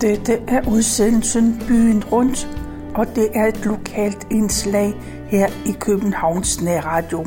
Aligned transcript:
Dette 0.00 0.42
er 0.48 0.68
udsendelsen 0.68 1.62
Byen 1.68 2.04
Rundt, 2.04 2.48
og 2.94 3.16
det 3.16 3.28
er 3.34 3.46
et 3.46 3.64
lokalt 3.64 4.26
indslag 4.30 4.94
her 5.28 5.48
i 5.66 5.72
Københavns 5.80 6.62
Nærradio. 6.62 7.26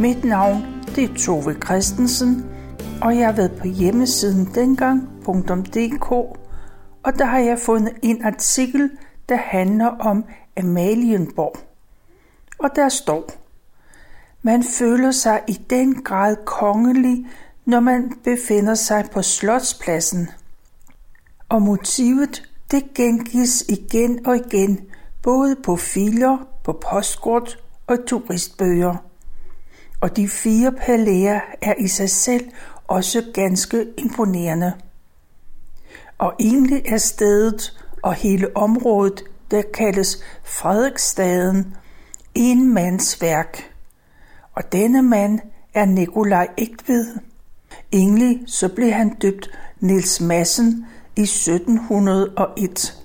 Mit 0.00 0.24
navn 0.24 0.66
det 0.94 1.04
er 1.04 1.14
Tove 1.14 1.54
Christensen, 1.64 2.46
og 3.02 3.16
jeg 3.16 3.26
har 3.26 3.32
været 3.32 3.52
på 3.60 3.66
hjemmesiden 3.66 4.48
dengang.dk, 4.54 6.12
og 7.02 7.18
der 7.18 7.24
har 7.24 7.38
jeg 7.38 7.58
fundet 7.58 7.92
en 8.02 8.24
artikel, 8.24 8.90
der 9.28 9.36
handler 9.36 9.86
om 9.86 10.24
Amalienborg. 10.58 11.56
Og 12.58 12.70
der 12.76 12.88
står, 12.88 13.30
man 14.42 14.62
føler 14.62 15.10
sig 15.10 15.40
i 15.48 15.60
den 15.70 16.02
grad 16.02 16.36
kongelig, 16.44 17.26
når 17.64 17.80
man 17.80 18.12
befinder 18.24 18.74
sig 18.74 19.04
på 19.12 19.22
Slotspladsen– 19.22 20.28
og 21.50 21.62
motivet 21.62 22.50
det 22.70 22.94
gengives 22.94 23.64
igen 23.68 24.26
og 24.26 24.36
igen, 24.36 24.80
både 25.22 25.56
på 25.64 25.76
filer, 25.76 26.38
på 26.64 26.72
postkort 26.90 27.58
og 27.86 27.98
turistbøger. 28.06 28.96
Og 30.00 30.16
de 30.16 30.28
fire 30.28 30.72
palæer 30.72 31.40
er 31.62 31.74
i 31.78 31.88
sig 31.88 32.10
selv 32.10 32.50
også 32.88 33.22
ganske 33.34 33.86
imponerende. 33.98 34.72
Og 36.18 36.34
egentlig 36.40 36.82
er 36.86 36.98
stedet 36.98 37.80
og 38.02 38.14
hele 38.14 38.56
området, 38.56 39.24
der 39.50 39.62
kaldes 39.74 40.22
Frederiksstaden, 40.44 41.76
en 42.34 42.74
mands 42.74 43.22
værk. 43.22 43.72
Og 44.54 44.72
denne 44.72 45.02
mand 45.02 45.40
er 45.74 45.84
Nikolaj 45.84 46.48
Ægtved. 46.58 47.06
Egentlig 47.92 48.42
så 48.46 48.68
blev 48.68 48.92
han 48.92 49.14
døbt 49.14 49.50
Nils 49.80 50.20
Massen 50.20 50.86
i 51.20 51.22
1701. 51.22 52.98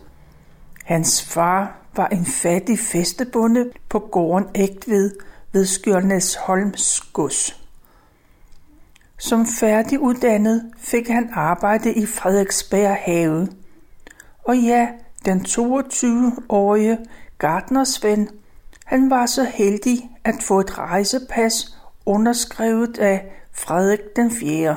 Hans 0.84 1.24
far 1.24 1.78
var 1.96 2.08
en 2.08 2.26
fattig 2.26 2.80
festebonde 2.80 3.72
på 3.90 4.00
gården 4.00 4.48
Ægtved 4.56 5.12
ved 5.52 5.66
Skjørnæsholms 5.66 7.02
gods. 7.14 7.62
Som 9.18 9.46
færdiguddannet 9.60 10.72
fik 10.78 11.08
han 11.08 11.30
arbejde 11.34 11.94
i 11.94 12.06
Frederiksberg 12.06 12.98
have. 13.00 13.48
Og 14.44 14.58
ja, 14.58 14.88
den 15.26 15.42
22-årige 15.42 16.98
gardnersven, 17.38 18.30
han 18.86 19.10
var 19.10 19.26
så 19.26 19.44
heldig 19.44 20.10
at 20.24 20.36
få 20.42 20.60
et 20.60 20.78
rejsepas 20.78 21.78
underskrevet 22.06 22.98
af 22.98 23.32
Frederik 23.52 24.16
den 24.16 24.32
4. 24.32 24.76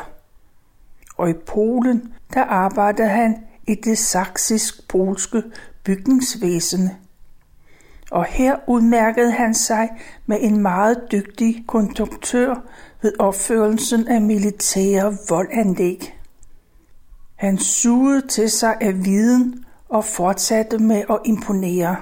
Og 1.17 1.30
i 1.30 1.34
Polen 1.47 2.12
der 2.34 2.44
arbejdede 2.44 3.08
han 3.08 3.36
i 3.66 3.74
det 3.74 3.98
saksisk-polske 3.98 5.42
bygningsvæsen. 5.84 6.90
Og 8.10 8.24
her 8.24 8.56
udmærkede 8.66 9.32
han 9.32 9.54
sig 9.54 9.90
med 10.26 10.38
en 10.40 10.62
meget 10.62 11.02
dygtig 11.12 11.64
konduktør 11.66 12.54
ved 13.02 13.12
opførelsen 13.18 14.08
af 14.08 14.20
militære 14.20 15.16
voldanlæg. 15.28 16.18
Han 17.36 17.58
sugede 17.58 18.26
til 18.26 18.50
sig 18.50 18.76
af 18.80 19.04
viden 19.04 19.64
og 19.88 20.04
fortsatte 20.04 20.78
med 20.78 21.02
at 21.10 21.18
imponere. 21.24 21.96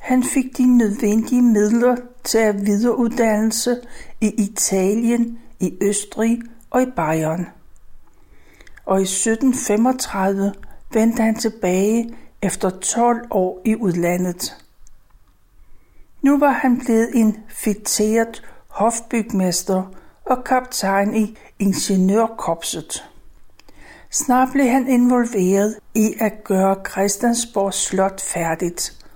Han 0.00 0.22
fik 0.22 0.56
de 0.58 0.78
nødvendige 0.78 1.42
midler 1.42 1.96
til 2.24 2.38
at 2.38 2.66
videreuddannelse 2.66 3.80
i 4.20 4.28
Italien, 4.28 5.38
i 5.60 5.78
Østrig 5.82 6.42
og 6.70 6.82
i 6.82 6.86
Bayern 6.96 7.46
og 8.90 9.00
i 9.00 9.02
1735 9.02 10.54
vendte 10.92 11.22
han 11.22 11.34
tilbage 11.34 12.14
efter 12.42 12.70
12 12.70 13.26
år 13.30 13.60
i 13.64 13.76
udlandet. 13.76 14.56
Nu 16.22 16.38
var 16.38 16.50
han 16.50 16.78
blevet 16.78 17.10
en 17.14 17.36
fitteret 17.48 18.42
hofbygmester 18.68 19.82
og 20.24 20.44
kaptajn 20.44 21.16
i 21.16 21.38
ingeniørkorpset. 21.58 23.04
Snart 24.10 24.48
blev 24.52 24.68
han 24.68 24.88
involveret 24.88 25.76
i 25.94 26.14
at 26.20 26.44
gøre 26.44 26.76
Christiansborg 26.90 27.74
Slot 27.74 28.20
færdigt. 28.20 29.06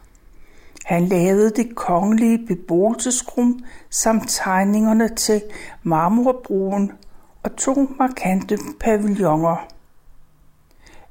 Han 0.85 1.07
lavede 1.07 1.51
det 1.51 1.77
kongelige 1.77 2.47
beboelsesrum 2.47 3.65
samt 3.91 4.25
tegningerne 4.29 5.09
til 5.09 5.43
marmorbroen 5.83 6.93
og 7.45 7.57
to 7.57 7.89
markante 7.99 8.59
pavilloner. 8.81 9.69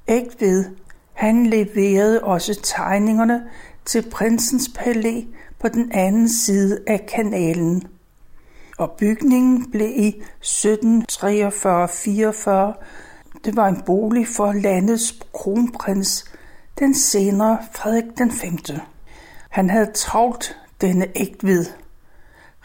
Ægved, 0.08 0.66
han 1.14 1.46
leverede 1.46 2.24
også 2.24 2.60
tegningerne 2.64 3.44
til 3.86 4.10
prinsens 4.12 4.70
palæ 4.76 5.22
på 5.60 5.68
den 5.68 5.92
anden 5.92 6.30
side 6.30 6.80
af 6.88 7.06
kanalen. 7.06 7.84
Og 8.78 8.92
bygningen 8.92 9.72
blev 9.72 9.90
i 9.90 10.24
1743-44 10.44 12.84
det 13.46 13.56
var 13.56 13.68
en 13.68 13.82
bolig 13.86 14.28
for 14.28 14.52
landets 14.52 15.20
kronprins, 15.34 16.26
den 16.80 16.96
senere 16.96 17.58
Frederik 17.72 18.18
den 18.18 18.32
5. 18.32 18.58
Han 19.50 19.70
havde 19.70 19.92
travlt 19.92 20.58
denne 20.82 21.08
ægtved. 21.16 21.66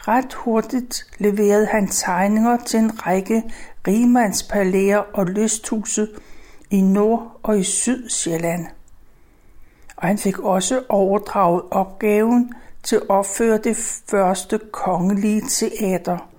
Ret 0.07 0.33
hurtigt 0.33 1.05
leverede 1.17 1.65
han 1.65 1.87
tegninger 1.87 2.57
til 2.57 2.79
en 2.79 3.07
række 3.07 3.43
rigmandspalæer 3.87 4.97
og 4.97 5.25
lysthuse 5.25 6.07
i 6.69 6.81
Nord- 6.81 7.39
og 7.43 7.59
i 7.59 7.63
Sydsjælland. 7.63 8.67
Og 9.95 10.07
han 10.07 10.17
fik 10.17 10.39
også 10.39 10.83
overdraget 10.89 11.61
opgaven 11.71 12.53
til 12.83 12.95
at 12.95 13.09
opføre 13.09 13.57
det 13.57 13.77
første 14.09 14.59
kongelige 14.71 15.41
teater. 15.41 16.29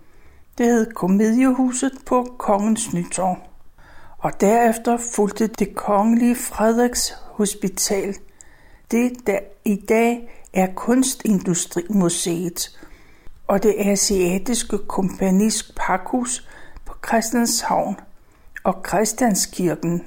Det 0.59 0.67
hed 0.67 0.93
Komediehuset 0.93 1.93
på 2.07 2.35
Kongens 2.39 2.93
Nytorv. 2.93 3.37
Og 4.19 4.41
derefter 4.41 4.99
fulgte 5.15 5.47
det 5.47 5.75
kongelige 5.75 6.37
Frederiks 6.37 7.15
Hospital, 7.25 8.17
det 8.91 9.13
der 9.27 9.39
i 9.65 9.85
dag 9.89 10.31
er 10.53 10.67
Kunstindustrimuseet, 10.75 12.79
og 13.51 13.63
det 13.63 13.75
asiatiske 13.79 14.79
kompanis 14.79 15.73
pakhus 15.77 16.49
på 16.85 16.95
Christianshavn 17.07 17.97
og 18.65 18.85
Christianskirken. 18.89 20.05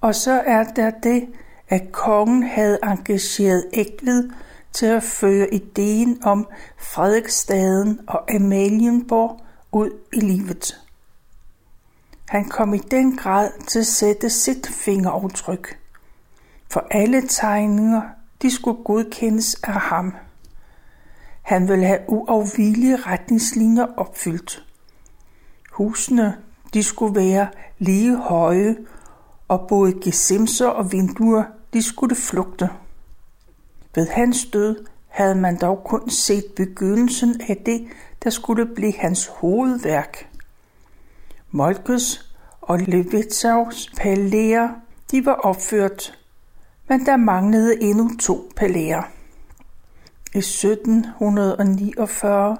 Og 0.00 0.14
så 0.14 0.42
er 0.46 0.64
der 0.64 0.90
det, 0.90 1.28
at 1.68 1.92
kongen 1.92 2.42
havde 2.42 2.78
engageret 2.82 3.64
Ægtved 3.72 4.30
til 4.72 4.86
at 4.86 5.02
føre 5.02 5.54
ideen 5.54 6.18
om 6.24 6.48
Frederiksstaden 6.78 8.00
og 8.06 8.34
Amalienborg 8.34 9.40
ud 9.72 9.90
i 10.12 10.20
livet. 10.20 10.80
Han 12.28 12.48
kom 12.48 12.74
i 12.74 12.78
den 12.78 13.16
grad 13.16 13.50
til 13.66 13.78
at 13.78 13.86
sætte 13.86 14.30
sit 14.30 14.66
fingeraftryk, 14.66 15.78
for 16.70 16.86
alle 16.90 17.22
tegninger 17.28 18.02
de 18.42 18.50
skulle 18.50 18.84
godkendes 18.84 19.54
af 19.62 19.80
ham. 19.80 20.14
Han 21.42 21.68
ville 21.68 21.86
have 21.86 22.00
uafvigelige 22.08 22.96
retningslinjer 22.96 23.86
opfyldt. 23.96 24.66
Husene 25.72 26.36
de 26.74 26.82
skulle 26.82 27.14
være 27.14 27.48
lige 27.78 28.16
høje, 28.16 28.76
og 29.48 29.66
både 29.68 29.92
gesimser 29.92 30.66
og 30.66 30.92
vinduer 30.92 31.44
de 31.72 31.82
skulle 31.82 32.16
flugte. 32.16 32.68
Ved 33.94 34.08
hans 34.08 34.46
død 34.52 34.86
havde 35.08 35.34
man 35.34 35.56
dog 35.56 35.82
kun 35.84 36.10
set 36.10 36.44
begyndelsen 36.56 37.40
af 37.48 37.56
det, 37.66 37.88
der 38.24 38.30
skulle 38.30 38.66
blive 38.66 38.94
hans 38.98 39.26
hovedværk. 39.26 40.28
Molkes 41.50 42.34
og 42.60 42.78
Levitsaus 42.78 43.92
palæer, 43.96 44.68
de 45.10 45.26
var 45.26 45.32
opført, 45.32 46.18
men 46.88 47.06
der 47.06 47.16
manglede 47.16 47.82
endnu 47.82 48.10
to 48.20 48.52
palæer. 48.56 49.02
I 50.34 50.38
1749 50.38 52.56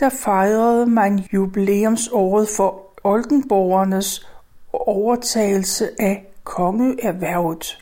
der 0.00 0.08
fejrede 0.08 0.86
man 0.86 1.18
jubilæumsåret 1.18 2.48
for 2.56 2.92
Oldenborgernes 3.04 4.28
overtagelse 4.72 5.90
af 5.98 6.26
kongeerhvervet. 6.44 7.78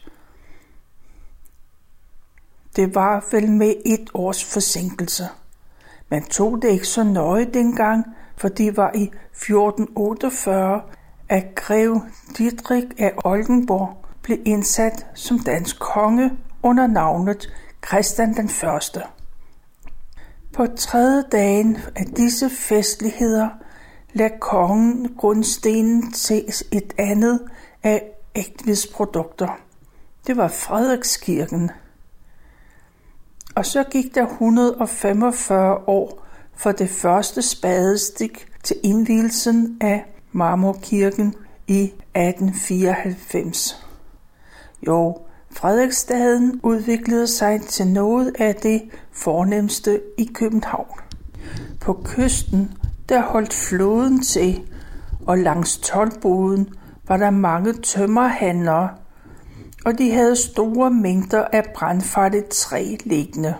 Det 2.76 2.94
var 2.94 3.25
vel 3.32 3.50
med 3.50 3.75
et 3.87 4.10
års 4.14 4.44
forsinkelse. 4.44 5.25
Man 6.08 6.25
tog 6.25 6.62
det 6.62 6.70
ikke 6.70 6.87
så 6.87 7.04
nøje 7.04 7.44
dengang, 7.44 8.04
for 8.37 8.48
det 8.48 8.76
var 8.76 8.92
i 8.94 9.02
1448, 9.02 10.82
at 11.28 11.54
grev 11.54 12.00
Didrik 12.38 12.84
af 12.98 13.12
Oldenborg 13.25 14.04
blev 14.22 14.38
indsat 14.44 15.06
som 15.14 15.38
dansk 15.38 15.78
konge 15.78 16.31
under 16.62 16.87
navnet 16.87 17.52
Christian 17.87 18.34
den 18.34 18.48
Første. 18.48 19.02
På 20.52 20.67
tredje 20.76 21.25
dagen 21.32 21.79
af 21.97 22.06
disse 22.06 22.50
festligheder 22.50 23.49
lagde 24.12 24.38
kongen 24.41 25.14
grundstenen 25.19 26.12
til 26.12 26.44
et 26.73 26.94
andet 26.99 27.41
af 27.82 28.02
ægtvedsprodukter. 28.35 29.61
Det 30.26 30.37
var 30.37 30.49
Frederikskirken. 30.49 31.70
Og 33.55 33.67
så 33.67 33.85
gik 33.85 34.14
der 34.14 34.26
145 34.26 35.88
år 35.88 36.26
for 36.56 36.73
det 36.73 36.91
første 36.91 37.43
spadestik 37.43 38.47
til 38.62 38.76
indvielsen 38.82 39.79
af 39.81 40.05
Marmorkirken 40.32 41.35
i 41.67 41.82
1894. 41.82 43.87
Jo, 44.87 45.19
Frederiksstaden 45.52 46.61
udviklede 46.62 47.26
sig 47.26 47.61
til 47.61 47.87
noget 47.87 48.32
af 48.38 48.55
det 48.55 48.82
fornemmeste 49.12 50.00
i 50.19 50.31
København. 50.35 51.00
På 51.81 52.02
kysten, 52.05 52.73
der 53.08 53.23
holdt 53.23 53.55
floden 53.55 54.23
til, 54.23 54.62
og 55.26 55.38
langs 55.38 55.79
tolvboden 55.79 56.69
var 57.08 57.17
der 57.17 57.31
mange 57.31 57.73
tømmerhandlere, 57.73 58.88
og 59.85 59.99
de 59.99 60.11
havde 60.11 60.37
store 60.37 60.91
mængder 60.91 61.44
af 61.52 61.64
brandfarligt 61.75 62.49
træ 62.49 62.97
liggende. 63.05 63.55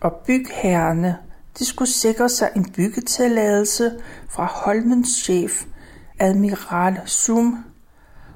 Og 0.00 0.12
bygherrerne, 0.26 1.16
de 1.58 1.64
skulle 1.64 1.90
sikre 1.90 2.28
sig 2.28 2.50
en 2.56 2.70
byggetilladelse 2.76 3.92
fra 4.28 4.44
Holmens 4.44 5.08
chef, 5.08 5.64
admiral 6.18 7.00
Sum, 7.06 7.64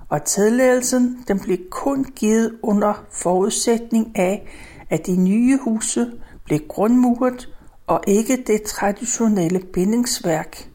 og 0.08 0.24
tilladelsen 0.24 1.24
den 1.28 1.40
blev 1.40 1.58
kun 1.70 2.04
givet 2.04 2.58
under 2.62 3.04
forudsætning 3.12 4.18
af, 4.18 4.48
at 4.90 5.06
de 5.06 5.16
nye 5.16 5.58
huse 5.58 6.12
blev 6.44 6.60
grundmuret 6.68 7.48
og 7.86 8.00
ikke 8.06 8.44
det 8.46 8.62
traditionelle 8.62 9.60
bindingsværk. 9.72 10.68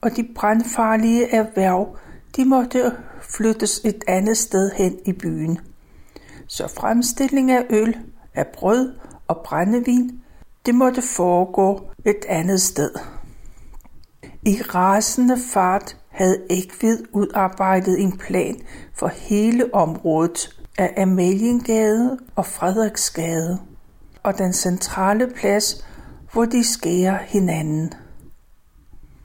Og 0.00 0.16
de 0.16 0.28
brandfarlige 0.34 1.34
erhverv, 1.34 1.96
de 2.36 2.44
måtte 2.44 2.92
flyttes 3.20 3.80
et 3.84 4.04
andet 4.08 4.36
sted 4.36 4.70
hen 4.70 4.98
i 5.04 5.12
byen. 5.12 5.58
Så 6.46 6.68
fremstilling 6.68 7.50
af 7.50 7.66
øl, 7.70 7.96
af 8.34 8.46
brød 8.46 8.92
og 9.28 9.40
brændevin, 9.44 10.20
det 10.66 10.74
måtte 10.74 11.02
foregå 11.02 11.80
et 12.04 12.24
andet 12.28 12.60
sted. 12.60 12.90
I 14.42 14.62
rasende 14.62 15.36
fart 15.52 15.96
havde 16.10 16.42
Ekvid 16.50 16.98
udarbejdet 17.12 18.00
en 18.00 18.18
plan 18.18 18.56
for 18.94 19.08
hele 19.08 19.74
området 19.74 20.56
af 20.78 21.02
Amaliengade 21.02 22.18
og 22.36 22.46
Frederiksgade 22.46 23.58
og 24.22 24.38
den 24.38 24.52
centrale 24.52 25.26
plads, 25.36 25.84
hvor 26.32 26.44
de 26.44 26.64
skærer 26.64 27.18
hinanden. 27.26 27.92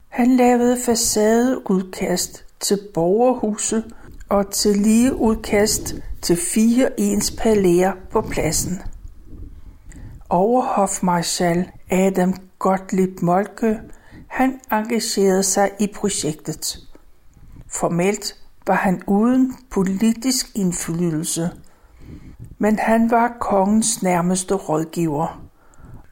Han 0.08 0.36
lavede 0.36 0.76
facadeudkast 0.84 2.44
til 2.60 2.78
borgerhuse 2.94 3.84
og 4.28 4.50
til 4.50 4.76
lige 4.76 5.14
udkast 5.14 5.94
til 6.22 6.36
fire 6.36 7.00
ens 7.00 7.30
palæer 7.30 7.92
på 8.10 8.20
pladsen. 8.20 8.82
Overhofmarschall 10.30 11.70
Adam 11.90 12.34
Gottlieb 12.58 13.22
Molke 13.22 13.80
han 14.26 14.60
engagerede 14.72 15.42
sig 15.42 15.70
i 15.80 15.86
projektet. 15.94 16.78
Formelt 17.68 18.36
var 18.66 18.74
han 18.74 19.02
uden 19.06 19.56
politisk 19.70 20.46
indflydelse, 20.54 21.50
men 22.58 22.78
han 22.78 23.10
var 23.10 23.36
kongens 23.40 24.02
nærmeste 24.02 24.54
rådgiver, 24.54 25.42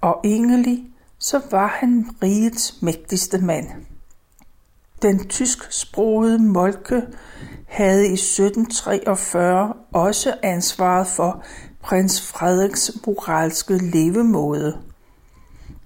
og 0.00 0.20
egentlig 0.24 0.86
så 1.18 1.40
var 1.50 1.66
han 1.66 2.10
rigets 2.22 2.82
mægtigste 2.82 3.38
mand. 3.38 3.66
Den 5.02 5.28
tysksprogede 5.28 6.38
Molke 6.38 7.02
havde 7.68 8.08
i 8.08 8.12
1743 8.12 9.72
også 9.92 10.34
ansvaret 10.42 11.06
for 11.06 11.44
prins 11.82 12.32
Frederiks 12.32 12.92
moralske 13.06 13.78
levemåde. 13.78 14.78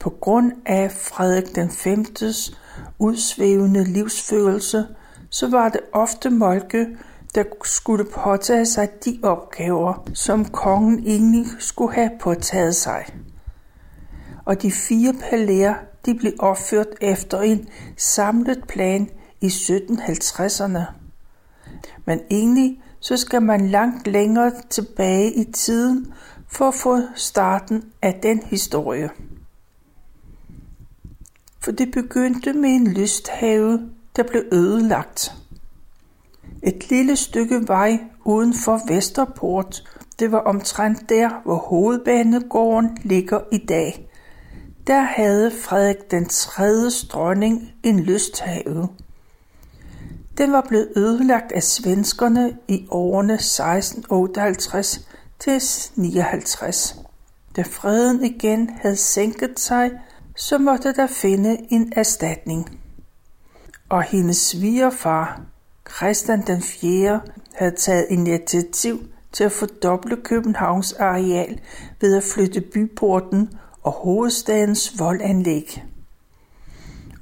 På 0.01 0.11
grund 0.11 0.53
af 0.67 0.93
Frederik 0.93 1.55
den 1.55 1.71
5. 1.71 2.05
udsvævende 2.99 3.85
livsfølelse, 3.85 4.87
så 5.31 5.49
var 5.49 5.69
det 5.69 5.81
ofte 5.93 6.31
Molke, 6.31 6.87
der 7.35 7.45
skulle 7.65 8.05
påtage 8.05 8.67
sig 8.67 8.89
de 9.05 9.21
opgaver, 9.23 10.09
som 10.15 10.45
kongen 10.45 11.07
egentlig 11.07 11.47
skulle 11.59 11.95
have 11.95 12.11
påtaget 12.21 12.75
sig. 12.75 13.05
Og 14.45 14.63
de 14.63 14.73
fire 14.73 15.15
palæer, 15.31 15.75
de 16.07 16.15
blev 16.15 16.33
opført 16.39 16.87
efter 17.01 17.41
en 17.41 17.69
samlet 17.97 18.65
plan 18.69 19.09
i 19.41 19.47
1750'erne. 19.47 20.83
Men 22.05 22.21
egentlig 22.31 22.83
så 23.01 23.17
skal 23.17 23.43
man 23.43 23.69
langt 23.69 24.07
længere 24.07 24.53
tilbage 24.71 25.33
i 25.33 25.53
tiden 25.53 26.13
for 26.49 26.69
at 26.69 26.75
få 26.75 27.01
starten 27.15 27.85
af 28.03 28.19
den 28.23 28.43
historie 28.43 29.11
for 31.69 31.73
det 31.73 31.91
begyndte 31.91 32.53
med 32.53 32.71
en 32.71 32.87
lysthave, 32.87 33.91
der 34.17 34.23
blev 34.23 34.43
ødelagt. 34.53 35.33
Et 36.63 36.91
lille 36.91 37.17
stykke 37.17 37.69
vej 37.69 37.99
uden 38.25 38.55
for 38.55 38.81
Vesterport, 38.89 39.89
det 40.19 40.33
var 40.33 40.39
omtrent 40.39 41.09
der, 41.09 41.31
hvor 41.45 41.57
hovedbanegården 41.57 42.99
ligger 43.03 43.41
i 43.53 43.59
dag. 43.59 44.09
Der 44.87 45.01
havde 45.01 45.51
Frederik 45.51 46.11
den 46.11 46.29
3. 46.29 46.65
dronning 47.13 47.73
en 47.83 48.01
lysthave. 48.01 48.89
Den 50.39 50.53
var 50.53 50.65
blevet 50.69 50.89
ødelagt 50.97 51.53
af 51.53 51.63
svenskerne 51.63 52.57
i 52.69 52.87
årene 52.91 53.35
1658 53.35 55.09
til 55.39 55.63
59. 55.97 56.97
Da 57.57 57.63
freden 57.63 58.25
igen 58.25 58.71
havde 58.81 58.97
sænket 58.97 59.61
sig, 59.61 59.91
så 60.39 60.59
måtte 60.59 60.93
der 60.93 61.07
finde 61.07 61.59
en 61.69 61.93
erstatning. 61.97 62.81
Og 63.89 64.03
hendes 64.03 64.37
svigerfar, 64.37 65.41
Christian 65.97 66.43
den 66.47 66.63
4., 66.63 67.21
havde 67.55 67.75
taget 67.77 68.07
initiativ 68.11 68.99
til 69.33 69.45
at 69.45 69.53
fordoble 69.53 70.17
Københavns 70.17 70.93
areal 70.93 71.61
ved 72.01 72.17
at 72.17 72.23
flytte 72.23 72.61
byporten 72.61 73.59
og 73.83 73.93
hovedstadens 73.93 74.99
voldanlæg. 74.99 75.85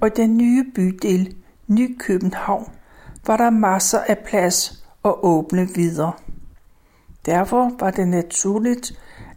Og 0.00 0.16
den 0.16 0.36
nye 0.36 0.64
bydel, 0.74 1.34
Ny 1.66 1.98
København, 1.98 2.72
var 3.26 3.36
der 3.36 3.50
masser 3.50 3.98
af 3.98 4.18
plads 4.18 4.84
og 5.02 5.26
åbne 5.26 5.68
videre. 5.74 6.12
Derfor 7.26 7.72
var 7.80 7.90
det 7.90 8.08
naturligt, 8.08 8.92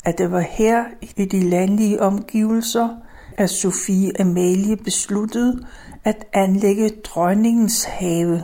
at 0.06 0.18
det 0.18 0.32
var 0.32 0.40
her 0.40 0.86
i 1.18 1.26
de 1.26 1.50
landlige 1.50 2.02
omgivelser, 2.02 2.90
at 3.40 3.50
Sofie 3.50 4.22
Amalie 4.22 4.78
besluttede 4.78 5.68
at 6.04 6.26
anlægge 6.34 6.90
dronningens 7.04 7.84
have. 7.84 8.44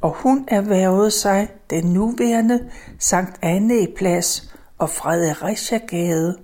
Og 0.00 0.14
hun 0.14 0.44
erhvervede 0.48 1.10
sig 1.10 1.48
den 1.70 1.84
nuværende 1.84 2.70
Sankt 2.98 3.38
Anne 3.42 3.86
Plads 3.96 4.54
og 4.78 4.90
Fredericia-gade, 4.90 6.38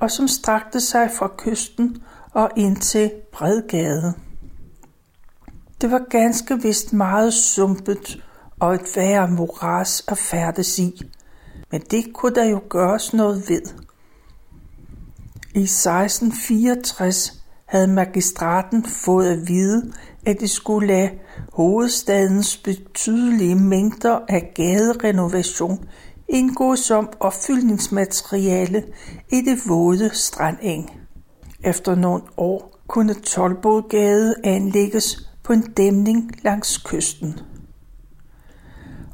og 0.00 0.10
som 0.10 0.28
strakte 0.28 0.80
sig 0.80 1.10
fra 1.18 1.30
kysten 1.38 2.02
og 2.32 2.50
ind 2.56 2.76
til 2.76 3.12
Bredgade. 3.32 4.14
Det 5.80 5.90
var 5.90 6.02
ganske 6.10 6.62
vist 6.62 6.92
meget 6.92 7.34
sumpet 7.34 8.22
og 8.60 8.74
et 8.74 8.96
værre 8.96 9.28
moras 9.28 10.04
at 10.08 10.18
færdes 10.18 10.78
i, 10.78 11.00
men 11.70 11.80
det 11.80 12.12
kunne 12.14 12.34
der 12.34 12.44
jo 12.44 12.60
gøres 12.68 13.14
noget 13.14 13.44
ved. 13.48 13.89
I 15.54 15.62
1664 15.62 17.32
havde 17.66 17.88
magistraten 17.88 18.84
fået 18.84 19.30
at 19.30 19.48
vide, 19.48 19.92
at 20.26 20.40
de 20.40 20.48
skulle 20.48 20.88
lade 20.88 21.10
hovedstadens 21.52 22.56
betydelige 22.56 23.54
mængder 23.54 24.18
af 24.28 24.52
gaderenovation 24.54 25.88
indgå 26.28 26.76
som 26.76 27.08
opfyldningsmateriale 27.20 28.84
i 29.32 29.40
det 29.40 29.58
våde 29.68 30.10
strandeng. 30.12 30.90
Efter 31.64 31.94
nogle 31.94 32.22
år 32.36 32.80
kunne 32.86 33.14
Tolbodgade 33.14 34.34
anlægges 34.44 35.30
på 35.42 35.52
en 35.52 35.62
dæmning 35.62 36.30
langs 36.44 36.78
kysten. 36.78 37.38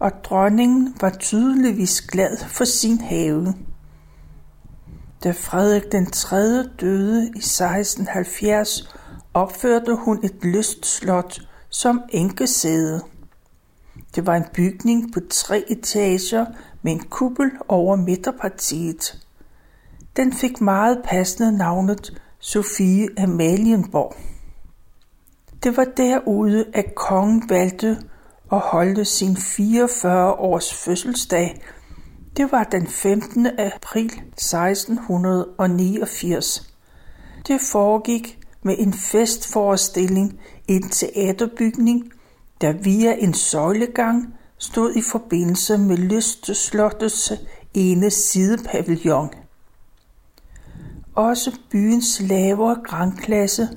Og 0.01 0.11
dronningen 0.25 0.95
var 1.01 1.11
tydeligvis 1.11 2.01
glad 2.01 2.37
for 2.39 2.65
sin 2.65 2.99
have. 3.01 3.55
Da 5.25 5.31
Frederik 5.31 5.93
den 5.93 6.11
3. 6.11 6.37
døde 6.63 7.27
i 7.27 7.39
1670, 7.39 8.95
opførte 9.35 9.95
hun 9.95 10.25
et 10.25 10.45
lystslot 10.45 11.41
som 11.71 12.03
enkesæde. 12.09 13.01
Det 14.15 14.27
var 14.27 14.37
en 14.37 14.45
bygning 14.55 15.13
på 15.13 15.21
tre 15.31 15.65
etager 15.69 16.47
med 16.83 16.93
en 16.93 17.01
kuppel 17.01 17.51
over 17.69 17.97
midterpartiet. 17.97 19.27
Den 20.17 20.33
fik 20.33 20.61
meget 20.61 21.03
passende 21.05 21.59
navnet 21.59 22.23
Sofie 22.39 23.09
Amalienborg. 23.19 24.17
Det 25.63 25.77
var 25.77 25.85
derude, 25.85 26.65
at 26.75 26.95
kongen 26.95 27.43
valgte 27.49 27.97
at 28.53 28.59
holdte 28.59 29.05
sin 29.05 29.37
44 29.37 30.33
års 30.33 30.75
fødselsdag. 30.75 31.63
Det 32.37 32.53
var 32.53 32.65
den 32.65 32.87
15. 32.87 33.47
april 33.47 34.05
1689. 34.05 36.73
Det 37.47 37.61
foregik 37.73 38.39
med 38.63 38.75
en 38.79 38.93
festforestilling 38.93 40.41
i 40.69 40.73
en 40.73 40.89
teaterbygning, 40.89 42.13
der 42.61 42.73
via 42.73 43.15
en 43.19 43.35
søjlegang 43.35 44.35
stod 44.59 44.95
i 44.95 45.03
forbindelse 45.03 45.79
med 45.79 45.97
Lysteslottets 45.97 47.33
ene 47.75 48.11
sidepavillon. 48.11 49.31
Også 51.15 51.59
byens 51.71 52.21
lavere 52.21 52.77
grandklasse, 52.85 53.69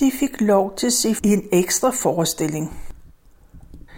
de 0.00 0.12
fik 0.20 0.40
lov 0.40 0.76
til 0.76 0.86
at 0.86 0.92
se 0.92 1.16
en 1.24 1.42
ekstra 1.52 1.90
forestilling. 1.90 2.76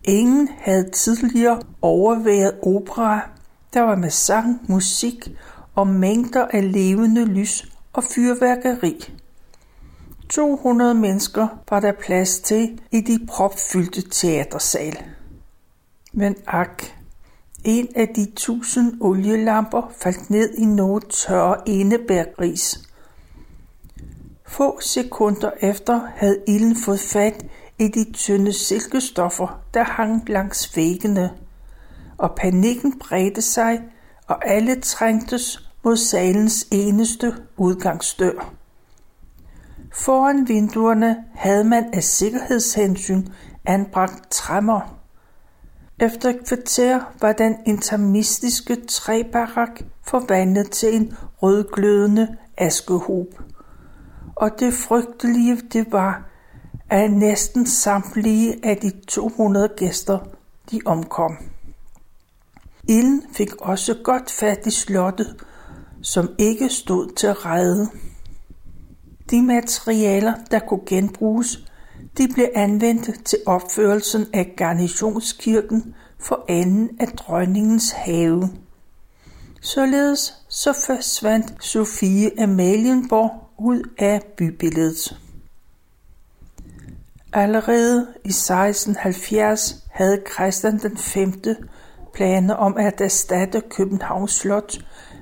Ingen 0.05 0.49
havde 0.59 0.91
tidligere 0.91 1.61
overværet 1.83 2.55
opera, 2.63 3.31
der 3.75 3.81
var 3.81 3.97
med 3.97 4.11
sang, 4.11 4.61
musik 4.69 5.29
og 5.75 5.87
mængder 5.87 6.47
af 6.51 6.73
levende 6.73 7.25
lys 7.25 7.69
og 7.93 8.05
fyrværkeri. 8.05 9.13
200 10.29 10.95
mennesker 10.95 11.49
var 11.71 11.81
der 11.81 11.93
plads 11.93 12.41
til 12.41 12.81
i 12.91 13.01
de 13.01 13.27
propfyldte 13.29 14.09
teatersal. 14.09 14.97
Men 16.13 16.37
ak, 16.47 16.83
en 17.65 17.89
af 17.97 18.09
de 18.09 18.33
tusind 18.37 18.93
olielamper 19.01 19.93
faldt 20.01 20.31
ned 20.31 20.55
i 20.59 20.65
noget 20.65 21.05
tørre 21.09 21.69
enebærgris. 21.69 22.89
Få 24.49 24.81
sekunder 24.81 25.51
efter 25.61 26.01
havde 26.17 26.43
ilden 26.49 26.77
fået 26.77 27.01
fat 27.01 27.47
i 27.79 27.89
de 27.89 28.13
tynde 28.13 28.53
silkestoffer, 28.53 29.61
der 29.75 29.85
hang 29.85 30.29
langs 30.29 30.77
væggene, 30.77 31.31
og 32.23 32.35
panikken 32.37 32.99
bredte 32.99 33.43
sig, 33.43 33.83
og 34.27 34.49
alle 34.49 34.81
trængtes 34.81 35.71
mod 35.85 35.97
salens 35.97 36.67
eneste 36.71 37.35
udgangsdør. 37.57 38.53
Foran 39.95 40.49
vinduerne 40.49 41.17
havde 41.35 41.65
man 41.65 41.95
af 41.95 42.03
sikkerhedshensyn 42.03 43.27
anbragt 43.67 44.31
træmmer. 44.31 44.99
Efter 46.01 46.29
et 46.29 46.47
kvarter 46.47 47.01
var 47.21 47.33
den 47.33 47.57
intermistiske 47.67 48.77
træbarak 48.89 49.81
forvandlet 50.03 50.71
til 50.71 50.97
en 50.97 51.17
rødglødende 51.43 52.37
askehob. 52.59 53.27
Og 54.35 54.51
det 54.61 54.75
frygtelige 54.75 55.57
det 55.73 55.93
var, 55.93 56.29
at 56.91 57.13
næsten 57.13 57.67
samtlige 57.67 58.67
af 58.67 58.77
de 58.77 58.91
200 59.09 59.69
gæster 59.77 60.19
de 60.71 60.81
omkom. 60.85 61.52
Ilden 62.89 63.23
fik 63.33 63.57
også 63.57 63.95
godt 64.05 64.31
fat 64.31 64.67
i 64.67 64.71
slottet, 64.71 65.37
som 66.03 66.29
ikke 66.39 66.69
stod 66.69 67.15
til 67.17 67.33
redde. 67.33 67.89
De 69.31 69.43
materialer, 69.43 70.35
der 70.51 70.59
kunne 70.59 70.87
genbruges, 70.87 71.65
de 72.19 72.29
blev 72.35 72.49
anvendt 72.55 73.25
til 73.25 73.39
opførelsen 73.47 74.27
af 74.33 74.55
garnisonskirken 74.57 75.95
for 76.19 76.45
anden 76.49 76.91
af 77.01 77.09
dronningens 77.09 77.91
have. 77.91 78.49
Således 79.61 80.35
så 80.49 80.73
forsvandt 80.87 81.65
Sofie 81.65 82.43
Amalienborg 82.43 83.51
ud 83.59 83.83
af 83.99 84.23
bybilledet. 84.37 85.19
Allerede 87.33 88.07
i 88.25 88.29
1670 88.29 89.85
havde 89.91 90.23
Christian 90.35 90.79
den 90.79 90.97
5 90.97 91.33
planer 92.15 92.55
om 92.55 92.77
at 92.77 93.01
erstatte 93.01 93.63
Københavns 93.71 94.33
Slot 94.33 94.79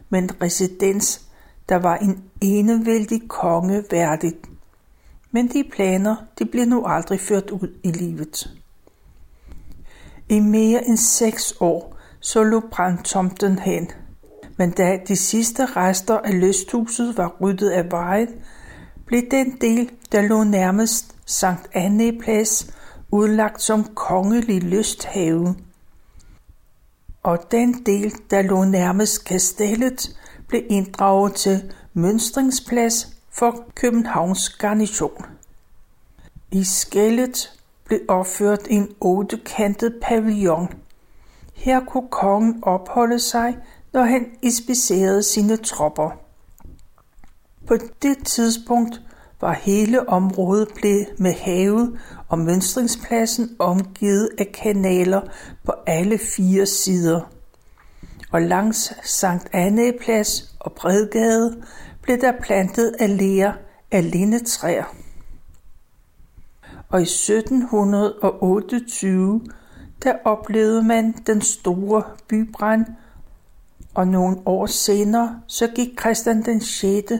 med 0.08 0.18
en 0.18 0.42
residens, 0.42 1.26
der 1.68 1.76
var 1.76 1.96
en 1.96 2.24
enevældig 2.40 3.28
konge 3.28 3.84
værdigt. 3.90 4.46
Men 5.30 5.48
de 5.48 5.64
planer 5.72 6.16
de 6.38 6.44
blev 6.44 6.64
nu 6.64 6.84
aldrig 6.86 7.20
ført 7.20 7.50
ud 7.50 7.68
i 7.82 7.90
livet. 7.90 8.50
I 10.28 10.40
mere 10.40 10.86
end 10.86 10.96
seks 10.96 11.54
år 11.60 11.96
så 12.20 12.42
lå 12.42 12.62
brandtomten 12.70 13.58
hen, 13.58 13.90
men 14.56 14.70
da 14.70 14.98
de 15.08 15.16
sidste 15.16 15.66
rester 15.66 16.18
af 16.18 16.40
lysthuset 16.40 17.16
var 17.16 17.36
ryddet 17.40 17.70
af 17.70 17.90
vejen, 17.90 18.28
blev 19.06 19.22
den 19.30 19.56
del, 19.60 19.90
der 20.12 20.22
lå 20.22 20.44
nærmest 20.44 21.14
Sankt 21.26 21.68
Anne 21.72 22.18
Plads, 22.18 22.74
udlagt 23.10 23.62
som 23.62 23.84
kongelig 23.84 24.62
lysthave. 24.62 25.54
Og 27.22 27.38
den 27.50 27.86
del, 27.86 28.14
der 28.30 28.42
lå 28.42 28.64
nærmest 28.64 29.24
kastellet, 29.24 30.16
blev 30.48 30.62
inddraget 30.68 31.34
til 31.34 31.72
mønstringsplads 31.94 33.08
for 33.30 33.64
Københavns 33.74 34.48
garnison. 34.48 35.26
I 36.52 36.64
skællet 36.64 37.60
blev 37.84 38.00
opført 38.08 38.66
en 38.70 38.88
ottekantet 39.00 39.94
pavillon. 40.02 40.68
Her 41.54 41.84
kunne 41.84 42.08
kongen 42.10 42.58
opholde 42.62 43.18
sig, 43.18 43.58
når 43.92 44.02
han 44.02 44.26
inspicerede 44.42 45.22
sine 45.22 45.56
tropper. 45.56 46.10
På 47.66 47.76
det 48.02 48.26
tidspunkt 48.26 49.00
var 49.40 49.52
hele 49.52 50.08
området 50.08 50.68
blev 50.74 51.04
med 51.18 51.32
havet 51.32 51.98
og 52.28 52.38
mønstringspladsen 52.38 53.56
omgivet 53.58 54.28
af 54.38 54.52
kanaler 54.54 55.20
på 55.64 55.72
alle 55.86 56.18
fire 56.18 56.66
sider. 56.66 57.20
Og 58.32 58.42
langs 58.42 58.92
Sankt 59.02 59.48
Anne 59.52 59.92
Plads 60.00 60.56
og 60.60 60.72
Bredgade 60.72 61.62
blev 62.02 62.20
der 62.20 62.32
plantet 62.42 62.94
alléer 63.00 63.52
af 63.90 64.10
lindetræer. 64.10 64.84
Og 66.88 67.00
i 67.00 67.02
1728 67.02 69.40
der 70.02 70.14
oplevede 70.24 70.82
man 70.82 71.12
den 71.26 71.40
store 71.40 72.02
bybrand, 72.28 72.86
og 73.94 74.08
nogle 74.08 74.36
år 74.46 74.66
senere 74.66 75.40
så 75.46 75.66
gik 75.66 76.00
Christian 76.00 76.42
den 76.42 76.60
6 76.60 77.12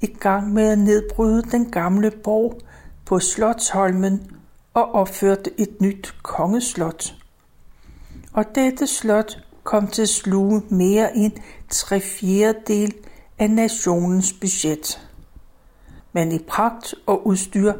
i 0.00 0.06
gang 0.06 0.52
med 0.52 0.68
at 0.68 0.78
nedbryde 0.78 1.42
den 1.42 1.70
gamle 1.70 2.10
borg 2.10 2.60
på 3.04 3.18
Slotsholmen 3.18 4.30
og 4.74 4.94
opførte 4.94 5.60
et 5.60 5.80
nyt 5.80 6.14
kongeslot. 6.22 7.14
Og 8.32 8.44
dette 8.54 8.86
slot 8.86 9.38
kom 9.64 9.86
til 9.86 10.02
at 10.02 10.08
sluge 10.08 10.62
mere 10.68 11.16
end 11.16 11.32
tre 11.70 12.00
fjerdedel 12.00 12.94
af 13.38 13.50
nationens 13.50 14.32
budget. 14.32 15.08
Men 16.12 16.32
i 16.32 16.38
pragt 16.48 16.94
og 17.06 17.26
udstyr 17.26 17.72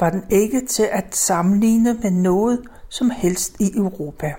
var 0.00 0.10
den 0.10 0.22
ikke 0.30 0.66
til 0.66 0.88
at 0.92 1.16
sammenligne 1.16 1.94
med 1.94 2.10
noget 2.10 2.62
som 2.88 3.10
helst 3.10 3.60
i 3.60 3.76
Europa. 3.76 4.34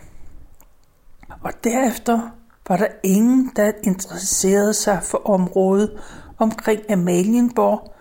Og 1.42 1.52
derefter 1.64 2.20
var 2.68 2.78
der 2.78 2.88
ingen, 3.04 3.52
der 3.56 3.72
interesserede 3.84 4.74
sig 4.74 5.04
for 5.04 5.30
området 5.30 6.00
omkring 6.38 6.92
Amalienborg. 6.92 7.94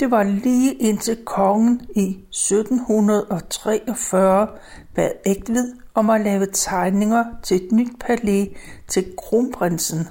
Det 0.00 0.10
var 0.10 0.22
lige 0.22 0.74
indtil 0.74 1.24
kongen 1.24 1.80
i 1.96 2.18
1743 2.30 4.48
bad 4.94 5.10
Ægtved 5.26 5.74
om 5.94 6.10
at 6.10 6.20
lave 6.20 6.46
tegninger 6.52 7.24
til 7.42 7.64
et 7.64 7.72
nyt 7.72 7.92
palæ 8.00 8.46
til 8.88 9.14
kronprinsen. 9.18 10.08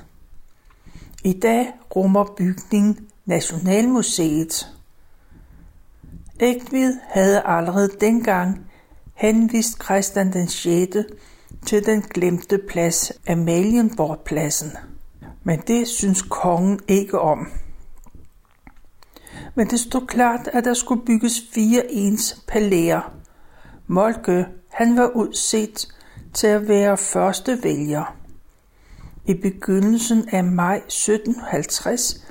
I 1.24 1.34
dag 1.34 1.74
rummer 1.96 2.26
bygningen 2.38 3.00
Nationalmuseet. 3.26 4.68
Ægtved 6.40 6.98
havde 7.10 7.42
allerede 7.46 7.90
dengang 8.02 8.66
henvist 9.14 9.84
Christian 9.84 10.34
den 10.34 10.48
6. 10.48 10.98
til 11.66 11.86
den 11.86 12.02
glemte 12.02 12.60
plads 12.70 13.12
Amalienborgpladsen. 13.28 14.72
Men 15.44 15.60
det 15.68 15.88
synes 15.88 16.22
kongen 16.22 16.80
ikke 16.88 17.20
om. 17.20 17.48
Men 19.56 19.68
det 19.68 19.80
stod 19.80 20.08
klart, 20.08 20.48
at 20.54 20.66
der 20.66 20.74
skulle 20.74 21.06
bygges 21.06 21.42
fire 21.54 21.92
ens 21.92 22.44
palæer. 22.48 23.14
Molke, 23.88 24.46
han 24.70 24.98
var 24.98 25.08
udset 25.08 25.88
til 26.34 26.48
at 26.48 26.68
være 26.68 26.98
første 26.98 27.64
vælger. 27.64 28.16
I 29.26 29.34
begyndelsen 29.34 30.30
af 30.32 30.44
maj 30.44 30.76
1750 30.76 32.28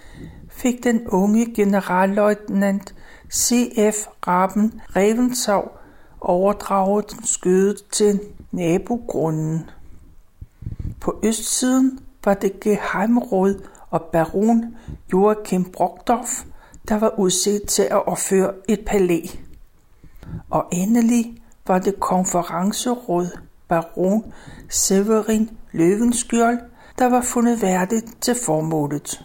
fik 0.50 0.84
den 0.84 1.08
unge 1.08 1.54
generalløjtnant 1.54 2.94
C.F. 3.32 3.96
Raben 4.26 4.80
Reventau 4.96 5.62
overdraget 6.20 7.16
skødet 7.24 7.84
til 7.90 8.20
nabogrunden. 8.52 9.70
På 11.00 11.20
østsiden 11.24 11.98
var 12.24 12.34
det 12.34 12.60
Geheimråd 12.60 13.62
og 13.90 14.02
baron 14.12 14.76
Joachim 15.12 15.64
Brockdorf, 15.64 16.44
der 16.88 16.98
var 16.98 17.18
udset 17.18 17.62
til 17.68 17.82
at 17.82 18.06
opføre 18.06 18.52
et 18.68 18.84
palæ. 18.86 19.20
Og 20.50 20.68
endelig 20.72 21.42
var 21.66 21.78
det 21.78 22.00
konferenceråd 22.00 23.38
baron 23.68 24.32
Severin 24.68 25.50
Løvenskjold, 25.72 26.58
der 26.98 27.06
var 27.08 27.20
fundet 27.20 27.62
værdigt 27.62 28.22
til 28.22 28.34
formålet. 28.46 29.24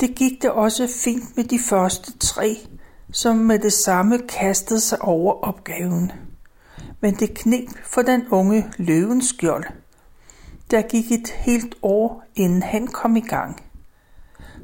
Det 0.00 0.14
gik 0.14 0.42
det 0.42 0.50
også 0.50 0.88
fint 1.04 1.36
med 1.36 1.44
de 1.44 1.58
første 1.58 2.18
tre, 2.18 2.56
som 3.12 3.36
med 3.36 3.58
det 3.58 3.72
samme 3.72 4.18
kastede 4.28 4.80
sig 4.80 5.02
over 5.02 5.32
opgaven. 5.32 6.12
Men 7.00 7.14
det 7.14 7.34
knep 7.34 7.68
for 7.84 8.02
den 8.02 8.24
unge 8.30 8.66
løvenskjold. 8.78 9.64
Der 10.70 10.82
gik 10.82 11.12
et 11.12 11.28
helt 11.28 11.74
år, 11.82 12.24
inden 12.34 12.62
han 12.62 12.86
kom 12.86 13.16
i 13.16 13.20
gang. 13.20 13.62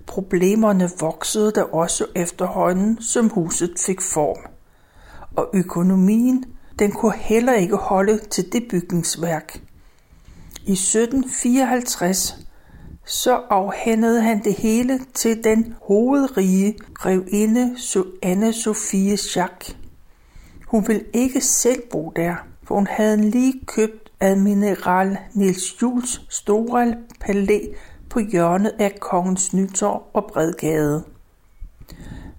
Problemerne 0.07 0.91
voksede 1.01 1.53
der 1.53 1.63
også 1.63 2.07
efterhånden, 2.15 3.03
som 3.03 3.29
huset 3.29 3.75
fik 3.87 4.01
form. 4.01 4.53
Og 5.37 5.51
økonomien, 5.55 6.45
den 6.79 6.93
kunne 6.93 7.17
heller 7.17 7.53
ikke 7.53 7.77
holde 7.77 8.19
til 8.19 8.53
det 8.53 8.67
bygningsværk. 8.71 9.63
I 10.67 10.73
1754 10.73 12.37
så 13.07 13.35
afhændede 13.51 14.23
han 14.23 14.45
det 14.45 14.55
hele 14.55 15.01
til 15.15 15.45
den 15.45 15.75
hovedrige 15.83 16.79
grevinde 16.95 17.77
Anne 18.23 18.53
Sofie 18.53 19.19
Jacques. 19.37 19.77
Hun 20.67 20.89
ville 20.89 21.05
ikke 21.15 21.41
selv 21.41 21.83
bo 21.91 22.13
der, 22.17 22.35
for 22.65 22.75
hun 22.75 22.87
havde 22.87 23.31
lige 23.31 23.61
købt 23.67 24.06
admiral 24.21 25.19
Niels 25.35 25.83
Jules 25.83 26.21
store 26.29 26.95
palæ 27.21 27.61
på 28.11 28.21
hjørnet 28.21 28.73
af 28.79 29.01
Kongens 29.01 29.55
Nytorv 29.55 30.03
og 30.15 30.31
Bredgade. 30.33 31.05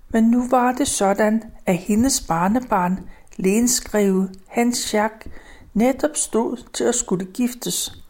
Men 0.09 0.23
nu 0.23 0.47
var 0.49 0.71
det 0.71 0.87
sådan, 0.87 1.43
at 1.65 1.77
hendes 1.77 2.21
barnebarn, 2.21 2.99
Lensgreve 3.37 4.29
Hans 4.47 4.77
Schack, 4.77 5.27
netop 5.73 6.15
stod 6.15 6.69
til 6.73 6.83
at 6.83 6.95
skulle 6.95 7.25
giftes. 7.25 8.03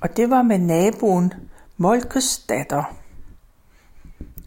Og 0.00 0.16
det 0.16 0.30
var 0.30 0.42
med 0.42 0.58
naboen, 0.58 1.32
Molkes 1.76 2.38
datter. 2.38 2.96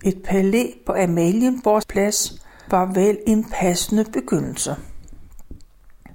Et 0.03 0.23
palæ 0.23 0.63
på 0.85 0.93
Amalienborgs 0.93 1.85
plads 1.85 2.45
var 2.69 2.85
vel 2.85 3.17
en 3.27 3.49
passende 3.51 4.05
begyndelse. 4.13 4.75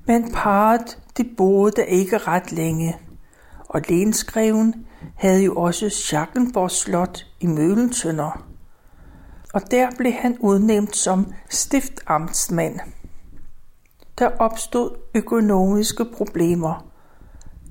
Men 0.06 0.32
parret, 0.32 0.98
de 1.18 1.24
boede 1.36 1.72
der 1.76 1.82
ikke 1.82 2.18
ret 2.18 2.52
længe, 2.52 2.96
og 3.68 3.82
lensgreven 3.88 4.74
havde 5.14 5.44
jo 5.44 5.54
også 5.54 5.88
Schackenborg 5.88 6.70
Slot 6.70 7.26
i 7.40 7.46
Mølentønder. 7.46 8.46
Og 9.54 9.70
der 9.70 9.90
blev 9.98 10.12
han 10.12 10.36
udnævnt 10.40 10.96
som 10.96 11.32
stiftamtsmand. 11.50 12.80
Der 14.18 14.28
opstod 14.38 14.90
økonomiske 15.14 16.04
problemer, 16.16 16.88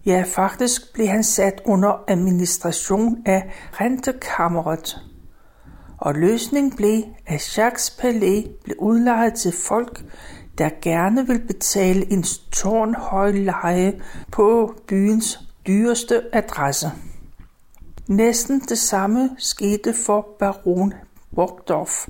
Ja, 0.07 0.23
faktisk 0.27 0.93
blev 0.93 1.07
han 1.07 1.23
sat 1.23 1.61
under 1.65 2.03
administration 2.07 3.17
af 3.25 3.49
rentekammeret. 3.73 4.97
Og 5.97 6.15
løsningen 6.15 6.75
blev, 6.75 7.03
at 7.25 7.57
Jacques 7.57 7.89
Palæ 7.89 8.41
blev 8.63 8.75
udlejet 8.79 9.33
til 9.33 9.53
folk, 9.67 10.05
der 10.57 10.69
gerne 10.81 11.27
vil 11.27 11.39
betale 11.39 12.11
en 12.11 12.23
tårnhøj 12.51 13.31
leje 13.31 14.01
på 14.31 14.73
byens 14.87 15.39
dyreste 15.67 16.21
adresse. 16.33 16.91
Næsten 18.07 18.59
det 18.59 18.77
samme 18.77 19.29
skete 19.37 19.93
for 20.05 20.27
baron 20.39 20.93
Bogdorf. 21.35 22.07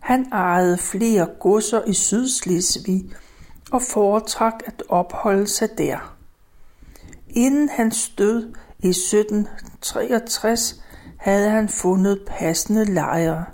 Han 0.00 0.26
ejede 0.32 0.78
flere 0.78 1.28
godser 1.40 1.84
i 1.86 1.94
Sydslesvig 1.94 3.10
og 3.72 3.82
foretrak 3.82 4.54
at 4.66 4.82
opholde 4.88 5.46
sig 5.46 5.68
der. 5.78 6.16
Inden 7.28 7.68
han 7.68 7.92
død 8.18 8.54
i 8.78 8.88
1763 8.88 10.82
havde 11.16 11.50
han 11.50 11.68
fundet 11.68 12.20
passende 12.26 12.84
lejre. 12.84 13.44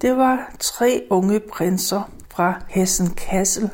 Det 0.00 0.16
var 0.16 0.54
tre 0.58 1.06
unge 1.10 1.40
prinser 1.40 2.10
fra 2.36 2.62
Hessen 2.68 3.10
Kassel. 3.10 3.70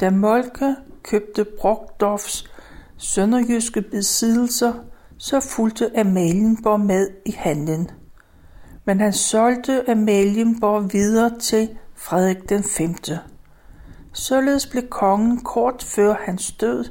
Da 0.00 0.10
Molke 0.10 0.76
købte 1.02 1.46
Brockdorfs 1.60 2.50
sønderjyske 2.96 3.82
besiddelser, 3.82 4.72
så 5.18 5.40
fulgte 5.40 5.98
Amalienborg 5.98 6.80
med 6.80 7.08
i 7.26 7.30
handlen. 7.30 7.90
Men 8.84 9.00
han 9.00 9.12
solgte 9.12 9.90
Amalienborg 9.90 10.92
videre 10.92 11.38
til 11.38 11.68
Frederik 11.94 12.48
den 12.48 12.62
5. 12.62 12.94
Således 14.12 14.66
blev 14.66 14.88
kongen 14.88 15.40
kort 15.44 15.82
før 15.82 16.14
hans 16.24 16.52
død 16.52 16.84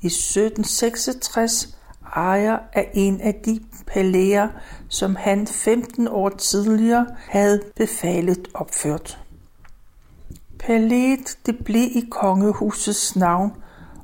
i 0.00 0.06
1766 0.06 1.78
ejer 2.16 2.58
af 2.72 2.90
en 2.94 3.20
af 3.20 3.34
de 3.44 3.60
palæer, 3.86 4.48
som 4.88 5.16
han 5.16 5.46
15 5.46 6.08
år 6.08 6.28
tidligere 6.28 7.06
havde 7.28 7.60
befalet 7.76 8.48
opført. 8.54 9.20
Palæet 10.70 11.38
det 11.46 11.64
blev 11.64 11.82
i 11.82 12.06
kongehusets 12.10 13.16
navn 13.16 13.52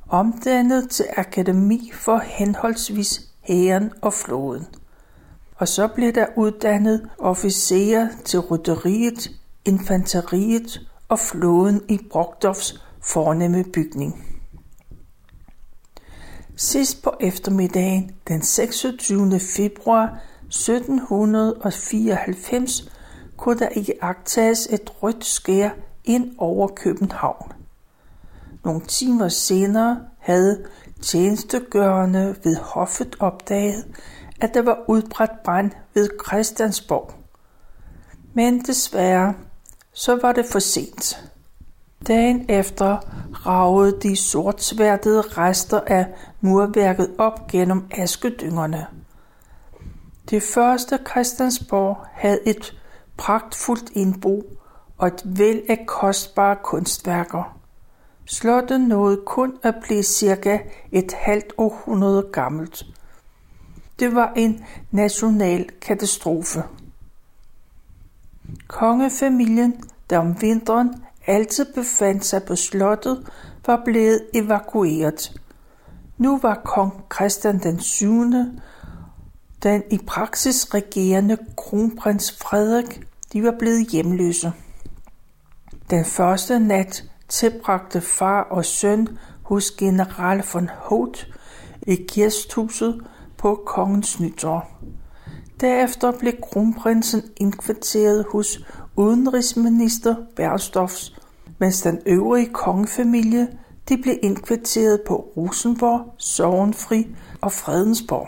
omdannet 0.09 0.89
til 0.89 1.05
akademi 1.17 1.91
for 1.93 2.17
henholdsvis 2.17 3.21
hæren 3.41 3.91
og 4.01 4.13
floden. 4.13 4.67
Og 5.55 5.67
så 5.67 5.87
blev 5.87 6.13
der 6.13 6.25
uddannet 6.35 7.09
officerer 7.19 8.07
til 8.25 8.39
rytteriet, 8.39 9.31
infanteriet 9.65 10.81
og 11.09 11.19
flåden 11.19 11.81
i 11.89 11.99
Brogdorfs 12.11 12.81
fornemme 13.03 13.63
bygning. 13.73 14.25
Sidst 16.55 17.03
på 17.03 17.13
eftermiddagen 17.19 18.11
den 18.27 18.41
26. 18.41 19.39
februar 19.39 20.19
1794 20.45 22.91
kunne 23.37 23.59
der 23.59 23.69
ikke 23.69 23.93
agtages 24.01 24.67
et 24.71 25.03
rødt 25.03 25.25
skær 25.25 25.69
ind 26.07 26.31
over 26.37 26.67
København. 26.67 27.51
Nogle 28.63 28.81
timer 28.81 29.27
senere 29.27 29.99
havde 30.19 30.65
tjenestegørende 31.01 32.35
ved 32.43 32.55
hoffet 32.55 33.15
opdaget, 33.19 33.85
at 34.41 34.53
der 34.53 34.61
var 34.61 34.79
udbredt 34.87 35.43
brand 35.43 35.71
ved 35.93 36.09
Christiansborg. 36.27 37.13
Men 38.33 38.59
desværre, 38.61 39.33
så 39.93 40.19
var 40.21 40.31
det 40.31 40.45
for 40.45 40.59
sent. 40.59 41.31
Dagen 42.07 42.45
efter 42.49 42.97
ragede 43.45 43.99
de 44.01 44.15
sortsværtede 44.15 45.21
rester 45.21 45.79
af 45.87 46.07
murværket 46.41 47.15
op 47.17 47.47
gennem 47.47 47.87
askedyngerne. 47.91 48.87
Det 50.29 50.43
første 50.43 50.99
Christiansborg 51.09 51.97
havde 52.13 52.47
et 52.47 52.77
pragtfuldt 53.17 53.89
indbo 53.93 54.56
og 54.97 55.07
et 55.07 55.21
væld 55.25 55.61
af 55.69 55.83
kostbare 55.87 56.55
kunstværker. 56.63 57.57
Slottet 58.25 58.81
nåede 58.81 59.21
kun 59.25 59.53
at 59.63 59.75
blive 59.83 60.03
cirka 60.03 60.59
et 60.91 61.13
halvt 61.13 61.53
århundrede 61.57 62.29
gammelt. 62.31 62.85
Det 63.99 64.15
var 64.15 64.33
en 64.35 64.65
national 64.91 65.69
katastrofe. 65.81 66.63
Kongefamilien, 68.67 69.83
der 70.09 70.17
om 70.17 70.41
vinteren 70.41 71.03
altid 71.27 71.73
befandt 71.75 72.25
sig 72.25 72.43
på 72.43 72.55
slottet, 72.55 73.27
var 73.65 73.81
blevet 73.85 74.21
evakueret. 74.33 75.41
Nu 76.17 76.37
var 76.37 76.61
kong 76.65 77.03
Christian 77.15 77.59
den 77.59 77.79
7. 77.79 78.23
den 79.63 79.83
i 79.91 79.97
praksis 80.07 80.73
regerende 80.73 81.37
kronprins 81.57 82.37
Frederik, 82.41 83.01
de 83.33 83.43
var 83.43 83.55
blevet 83.59 83.87
hjemløse. 83.87 84.53
Den 85.89 86.05
første 86.05 86.59
nat 86.59 87.03
tilbragte 87.27 88.01
far 88.01 88.41
og 88.41 88.65
søn 88.65 89.07
hos 89.43 89.71
general 89.71 90.43
von 90.53 90.69
Hoth 90.75 91.23
i 91.81 91.95
kirsthuset 91.95 93.01
på 93.37 93.63
kongens 93.65 94.19
nytår. 94.19 94.79
Derefter 95.61 96.11
blev 96.19 96.33
kronprinsen 96.41 97.21
indkvarteret 97.37 98.25
hos 98.31 98.59
udenrigsminister 98.95 100.15
Bernstorffs, 100.35 101.19
mens 101.59 101.81
den 101.81 101.99
øvrige 102.05 102.53
kongefamilie 102.53 103.47
de 103.89 103.97
blev 103.97 104.15
indkvarteret 104.23 105.01
på 105.07 105.15
Rosenborg, 105.37 106.13
Sovenfri 106.17 107.15
og 107.41 107.51
Fredensborg. 107.51 108.27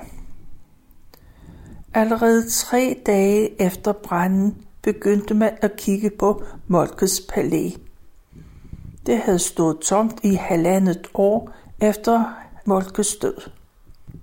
Allerede 1.94 2.50
tre 2.50 3.02
dage 3.06 3.62
efter 3.62 3.92
branden 3.92 4.58
begyndte 4.82 5.34
man 5.34 5.58
at 5.62 5.76
kigge 5.76 6.10
på 6.10 6.44
Molkes 6.68 7.22
palæ. 7.30 7.70
Det 9.06 9.18
havde 9.18 9.40
stået 9.40 9.80
tomt 9.80 10.20
i 10.24 10.34
halvandet 10.34 11.08
år 11.14 11.52
efter 11.82 12.24
Molkes 12.66 13.16
død. 13.16 13.50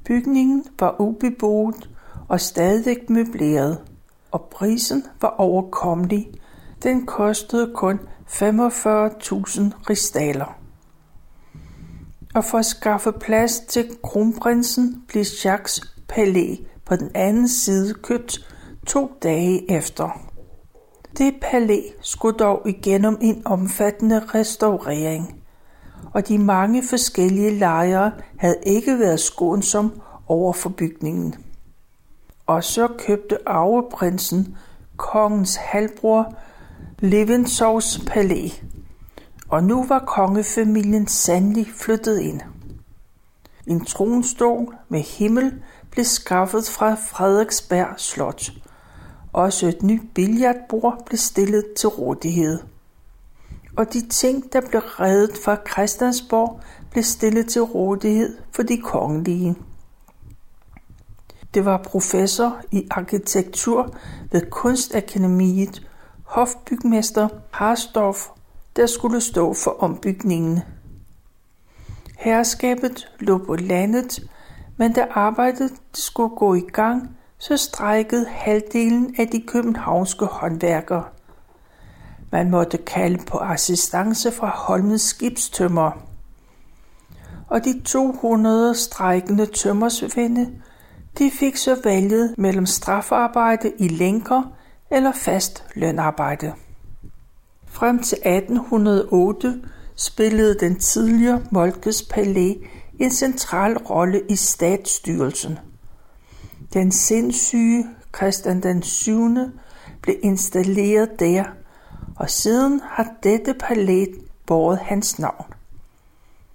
Bygningen 0.05 0.65
var 0.81 1.01
ubeboet 1.01 1.91
og 2.29 2.41
stadig 2.41 2.97
møbleret, 3.09 3.79
og 4.31 4.49
prisen 4.51 5.05
var 5.21 5.29
overkommelig, 5.29 6.31
Den 6.83 7.07
kostede 7.07 7.73
kun 7.75 8.01
45.000 8.27 8.41
ristaler. 9.91 10.59
Og 12.35 12.45
for 12.45 12.59
at 12.59 12.67
skaffe 12.67 13.13
plads 13.13 13.61
til 13.61 13.97
kronprinsen 14.03 15.05
blev 15.09 15.25
Jacques 15.45 15.95
palæ 16.09 16.57
på 16.85 16.97
den 16.97 17.11
anden 17.15 17.49
side 17.49 17.95
købt 17.95 18.55
to 18.87 19.13
dage 19.23 19.71
efter. 19.71 20.26
Det 21.19 21.35
palæ 21.43 21.81
skulle 22.01 22.39
dog 22.39 22.63
igennem 22.69 23.19
en 23.21 23.43
omfattende 23.45 24.19
restaurering, 24.19 25.43
og 26.13 26.29
de 26.29 26.39
mange 26.39 26.83
forskellige 26.91 27.59
lejre 27.59 28.13
havde 28.39 28.57
ikke 28.67 28.99
været 28.99 29.21
skånsom 29.21 30.01
over 30.27 30.53
for 30.53 30.69
bygningen. 30.69 31.35
Og 32.47 32.65
så 32.65 32.89
købte 32.99 33.49
arveprinsen 33.49 34.57
kongens 34.97 35.57
halvbror 35.57 36.35
Levensovs 36.99 38.01
palæ, 38.07 38.49
og 39.49 39.65
nu 39.65 39.87
var 39.87 39.99
kongefamilien 39.99 41.07
sandelig 41.07 41.67
flyttet 41.77 42.21
ind. 42.21 42.41
En 43.67 43.85
tronstol 43.85 44.75
med 44.89 45.01
himmel 45.01 45.53
blev 45.91 46.05
skaffet 46.05 46.65
fra 46.69 46.95
Frederiksberg 46.95 47.89
Slot. 47.97 48.51
Også 49.37 49.67
et 49.67 49.83
nyt 49.83 50.03
billardbord 50.15 51.03
blev 51.07 51.19
stillet 51.19 51.65
til 51.77 51.89
rådighed. 51.89 52.59
Og 53.77 53.93
de 53.93 54.09
ting, 54.09 54.53
der 54.53 54.61
blev 54.61 54.81
reddet 54.81 55.39
fra 55.45 55.57
Christiansborg, 55.71 56.61
blev 56.91 57.05
stillet 57.05 57.49
til 57.49 57.63
rådighed 57.63 58.37
for 58.53 58.63
de 58.63 58.77
kongelige. 58.77 59.57
Det 61.55 61.65
var 61.65 61.83
professor 61.83 62.61
i 62.73 62.87
arkitektur 62.91 63.97
ved 64.33 64.51
Kunstakademiet, 64.51 65.89
hofbygmester 66.25 67.29
Harsdorff, 67.51 68.29
der 68.77 68.87
skulle 68.87 69.21
stå 69.21 69.55
for 69.55 69.71
ombygningen. 69.71 70.61
Herskabet 72.19 73.09
lå 73.21 73.39
på 73.39 73.57
landet, 73.57 74.31
men 74.77 74.93
da 74.93 75.07
arbejdet 75.11 75.71
skulle 75.95 76.37
gå 76.37 76.55
i 76.55 76.65
gang, 76.73 77.17
så 77.39 77.57
strækkede 77.57 78.27
halvdelen 78.29 79.15
af 79.19 79.29
de 79.29 79.41
københavnske 79.47 80.25
håndværkere. 80.25 81.05
Man 82.33 82.51
måtte 82.51 82.79
kalde 82.79 83.25
på 83.27 83.39
assistance 83.39 84.33
fra 84.33 84.49
Holmens 84.49 85.03
skibstømmer. 85.03 85.91
Og 87.49 87.65
de 87.65 87.81
200 87.81 88.75
strækkende 88.75 89.47
tømmersvende, 89.47 90.51
de 91.19 91.31
fik 91.31 91.57
så 91.57 91.81
valget 91.85 92.35
mellem 92.39 92.67
strafarbejde 92.67 93.73
i 93.79 93.89
lænker 93.89 94.43
eller 94.91 95.13
fast 95.13 95.65
lønarbejde. 95.75 96.53
Frem 97.67 98.03
til 98.03 98.19
1808 98.19 99.63
spillede 99.97 100.59
den 100.61 100.79
tidligere 100.79 101.43
Molkes 101.51 102.03
Palæ 102.03 102.55
en 102.99 103.11
central 103.11 103.79
rolle 103.79 104.23
i 104.29 104.37
statsstyrelsen. 104.37 105.59
Den 106.77 106.93
sindssyge 106.93 107.87
Christian 108.17 108.63
den 108.63 108.83
7. 108.83 109.37
blev 110.03 110.17
installeret 110.23 111.21
der, 111.21 111.45
og 112.17 112.31
siden 112.31 112.81
har 112.85 113.13
dette 113.23 113.55
palæ 113.55 114.05
båret 114.47 114.79
hans 114.79 115.19
navn. 115.19 115.45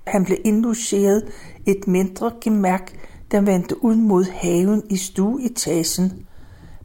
Han 0.07 0.25
blev 0.25 0.37
indlogeret 0.43 1.27
et 1.65 1.87
mindre 1.87 2.31
gemærk, 2.41 2.93
der 3.31 3.41
vendte 3.41 3.83
ud 3.83 3.95
mod 3.95 4.25
haven 4.31 4.83
i 4.89 4.97
stueetagen, 4.97 6.27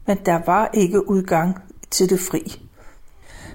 men 0.07 0.17
der 0.25 0.41
var 0.45 0.69
ikke 0.73 1.09
udgang 1.09 1.55
til 1.91 2.09
det 2.09 2.19
fri. 2.19 2.61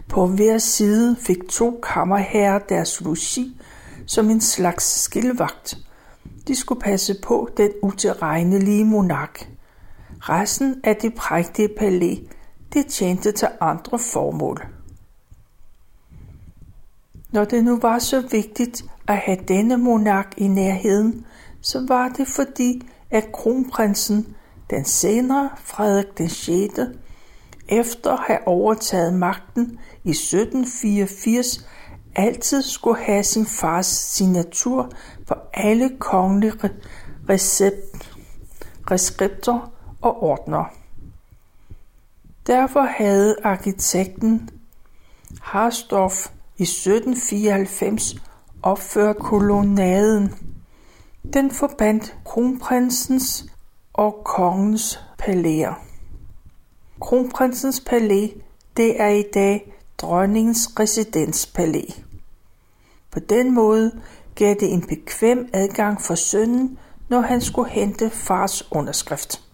På 0.09 0.27
hver 0.27 0.59
side 0.59 1.17
fik 1.17 1.49
to 1.49 1.81
kammerherrer 1.83 2.59
deres 2.59 3.01
logi 3.01 3.61
som 4.07 4.31
en 4.31 4.41
slags 4.41 5.03
skilvagt. 5.03 5.79
De 6.49 6.55
skulle 6.55 6.81
passe 6.81 7.17
på 7.23 7.49
den 7.57 7.71
utilregnelige 7.83 8.85
monark. 8.85 9.49
Resten 10.29 10.81
af 10.85 10.97
det 10.97 11.15
prægtige 11.15 11.69
palæ, 11.79 12.15
det 12.73 12.87
tjente 12.87 13.33
til 13.33 13.49
andre 13.61 13.99
formål. 13.99 14.67
Når 17.33 17.45
det 17.45 17.65
nu 17.65 17.79
var 17.79 17.99
så 17.99 18.21
vigtigt 18.31 18.85
at 19.09 19.17
have 19.17 19.39
denne 19.49 19.77
monark 19.77 20.35
i 20.37 20.49
nærheden, 20.49 21.27
så 21.61 21.87
var 21.89 22.09
det 22.09 22.29
fordi, 22.29 22.89
at 23.11 23.33
kronprinsen, 23.33 24.37
den 24.71 24.85
senere 24.85 25.51
Frederik 25.57 26.19
den 26.19 26.29
6., 26.29 26.81
efter 27.69 28.11
at 28.11 28.21
have 28.27 28.47
overtaget 28.47 29.15
magten 29.15 29.79
i 30.05 30.11
1784, 30.11 31.69
altid 32.17 32.63
skulle 32.63 33.03
have 33.03 33.25
sin 33.25 33.47
fars 33.47 33.87
signatur 33.87 34.93
på 35.27 35.35
alle 35.55 35.91
kongelige 35.99 36.53
recept, 37.29 38.13
reskripter 38.91 39.72
og 40.03 40.23
ordner. 40.23 40.65
Derfor 42.47 42.83
havde 42.83 43.37
arkitekten 43.45 44.51
Harsdorff 45.41 46.29
i 46.59 46.63
1794 46.63 48.15
opført 48.63 49.17
kolonaden. 49.17 50.35
Den 51.33 51.51
forbandt 51.51 52.17
kronprinsens 52.25 53.45
og 53.93 54.23
kongens 54.25 55.01
palæer. 55.19 55.75
Kronprinsens 57.01 57.81
palæ, 57.81 58.29
det 58.77 59.01
er 59.01 59.09
i 59.09 59.25
dag 59.35 59.73
dronningens 59.99 60.69
residenspalæ. 60.81 61.83
På 63.11 63.21
den 63.21 63.55
måde 63.55 64.01
gav 64.35 64.55
det 64.61 64.73
en 64.73 64.87
bekvem 64.87 65.49
adgang 65.53 66.01
for 66.01 66.15
sønnen, 66.15 66.79
når 67.09 67.21
han 67.21 67.41
skulle 67.41 67.71
hente 67.71 68.11
fars 68.11 68.73
underskrift. 68.73 69.52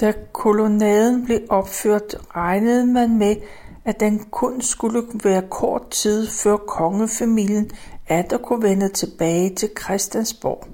Da 0.00 0.12
kolonaden 0.32 1.24
blev 1.24 1.40
opført, 1.48 2.16
regnede 2.36 2.86
man 2.86 3.18
med, 3.18 3.36
at 3.84 4.00
den 4.00 4.18
kun 4.30 4.62
skulle 4.62 5.02
være 5.24 5.42
kort 5.50 5.90
tid 5.90 6.28
før 6.28 6.56
kongefamilien 6.56 7.70
der 8.08 8.38
kunne 8.38 8.62
vende 8.62 8.88
tilbage 8.88 9.54
til 9.54 9.70
Christiansborg. 9.82 10.66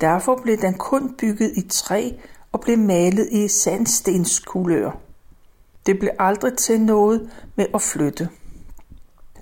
Derfor 0.00 0.40
blev 0.42 0.56
den 0.56 0.74
kun 0.74 1.14
bygget 1.18 1.52
i 1.56 1.68
træ 1.68 2.10
og 2.52 2.60
blev 2.60 2.78
malet 2.78 3.28
i 3.32 3.48
sandstenskulør. 3.48 4.90
Det 5.86 5.98
blev 5.98 6.10
aldrig 6.18 6.56
til 6.56 6.80
noget 6.80 7.30
med 7.56 7.66
at 7.74 7.82
flytte. 7.82 8.28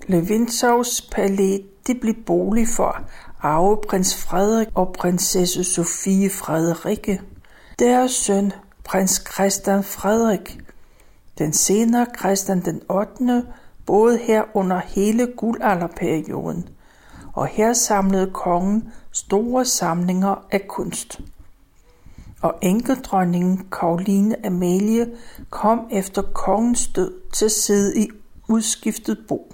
Levinsaus 0.07 1.01
palæ 1.11 1.57
det 1.87 1.99
blev 2.01 2.13
bolig 2.25 2.67
for 2.67 3.01
arveprins 3.41 4.23
Frederik 4.23 4.67
og 4.75 4.93
prinsesse 4.93 5.63
Sofie 5.63 6.29
Frederikke. 6.29 7.21
Deres 7.79 8.11
søn, 8.11 8.51
prins 8.85 9.23
Christian 9.33 9.83
Frederik, 9.83 10.59
den 11.37 11.53
senere 11.53 12.07
Christian 12.19 12.65
den 12.65 12.81
8. 12.89 13.43
boede 13.85 14.17
her 14.17 14.43
under 14.53 14.79
hele 14.79 15.27
guldalderperioden, 15.37 16.69
og 17.33 17.47
her 17.47 17.73
samlede 17.73 18.31
kongen 18.31 18.91
store 19.11 19.65
samlinger 19.65 20.45
af 20.51 20.67
kunst 20.67 21.21
og 22.45 22.55
enkedronningen 22.61 23.67
Karoline 23.71 24.45
Amalie 24.45 25.11
kom 25.49 25.87
efter 25.91 26.21
kongens 26.21 26.87
død 26.87 27.13
til 27.33 27.45
at 27.45 27.51
sidde 27.51 27.99
i 27.99 28.09
udskiftet 28.49 29.17
bo. 29.27 29.53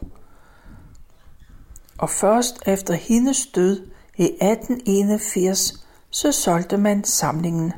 Og 1.98 2.10
først 2.10 2.60
efter 2.66 2.94
hendes 2.94 3.48
død 3.48 3.92
i 4.18 4.24
1881, 4.24 5.86
så 6.10 6.32
solgte 6.32 6.78
man 6.78 7.04
samlingen. 7.04 7.74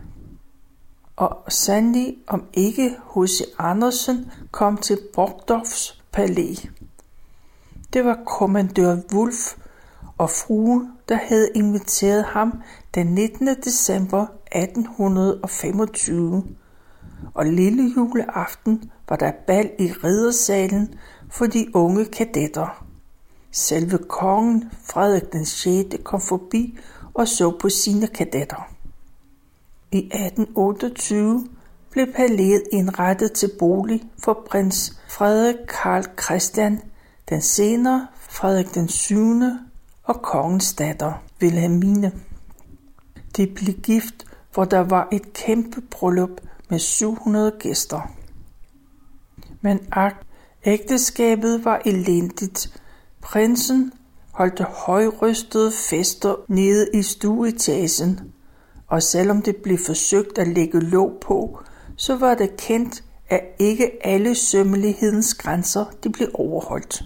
Og 1.15 1.43
sandelig 1.49 2.17
om 2.27 2.43
ikke 2.53 2.89
H.C. 2.89 3.41
Andersen 3.59 4.31
kom 4.51 4.77
til 4.77 4.99
Brogdorfs 5.13 6.01
palæ. 6.11 6.53
Det 7.93 8.05
var 8.05 8.19
kommandør 8.25 8.97
Wolf 9.13 9.55
og 10.17 10.29
frue, 10.29 10.91
der 11.09 11.15
havde 11.15 11.49
inviteret 11.55 12.23
ham 12.23 12.61
den 12.95 13.07
19. 13.07 13.47
december 13.47 14.27
1825, 14.55 16.43
og 17.33 17.45
lille 17.45 17.93
juleaften 17.97 18.91
var 19.09 19.15
der 19.15 19.31
bal 19.47 19.71
i 19.79 19.91
riddersalen 20.03 20.93
for 21.31 21.45
de 21.45 21.75
unge 21.75 22.05
kadetter. 22.05 22.85
Selve 23.51 23.97
kongen, 23.97 24.71
Frederik 24.83 25.33
den 25.33 25.45
6., 25.45 25.95
kom 26.03 26.21
forbi 26.21 26.77
og 27.13 27.27
så 27.27 27.57
på 27.59 27.69
sine 27.69 28.07
kadetter. 28.07 28.72
I 29.93 29.97
1828 29.97 31.47
blev 31.91 32.13
palæet 32.13 32.63
indrettet 32.71 33.31
til 33.31 33.51
bolig 33.59 34.03
for 34.23 34.45
prins 34.49 34.97
Frederik 35.09 35.55
Karl 35.67 36.03
Christian, 36.23 36.81
den 37.29 37.41
senere 37.41 38.07
Frederik 38.19 38.73
den 38.75 38.87
7. 38.87 39.17
og 40.03 40.21
kongens 40.21 40.73
datter 40.73 41.23
Wilhelmine. 41.41 42.11
De 43.37 43.47
blev 43.47 43.73
gift 43.73 44.25
hvor 44.53 44.65
der 44.65 44.79
var 44.79 45.07
et 45.11 45.33
kæmpe 45.33 45.81
bryllup 45.81 46.41
med 46.69 46.79
700 46.79 47.51
gæster. 47.59 48.01
Men 49.61 49.79
ak, 49.91 50.13
Ægteskabet 50.65 51.65
var 51.65 51.81
elendigt. 51.85 52.81
Prinsen 53.21 53.91
holdte 54.31 54.63
højrystede 54.63 55.71
fester 55.71 56.35
nede 56.47 56.89
i 56.93 57.01
stueetagen, 57.01 58.32
og 58.93 59.03
selvom 59.03 59.41
det 59.41 59.55
blev 59.55 59.77
forsøgt 59.85 60.37
at 60.37 60.47
lægge 60.47 60.79
låg 60.79 61.11
på, 61.21 61.59
så 61.95 62.15
var 62.15 62.35
det 62.35 62.57
kendt, 62.57 63.03
at 63.29 63.41
ikke 63.59 63.91
alle 64.07 64.35
sømmelighedens 64.35 65.33
grænser 65.33 65.85
de 66.03 66.09
blev 66.09 66.27
overholdt. 66.33 67.03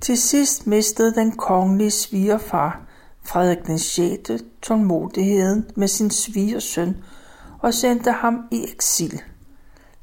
Til 0.00 0.18
sidst 0.18 0.66
mistede 0.66 1.14
den 1.14 1.32
kongelige 1.32 1.90
svigerfar, 1.90 2.80
Frederik 3.24 3.66
den 3.66 3.78
6. 3.78 4.30
tålmodigheden 4.62 5.66
med 5.76 5.88
sin 5.88 6.10
svigersøn 6.10 6.96
og 7.58 7.74
sendte 7.74 8.12
ham 8.12 8.40
i 8.50 8.64
eksil. 8.72 9.22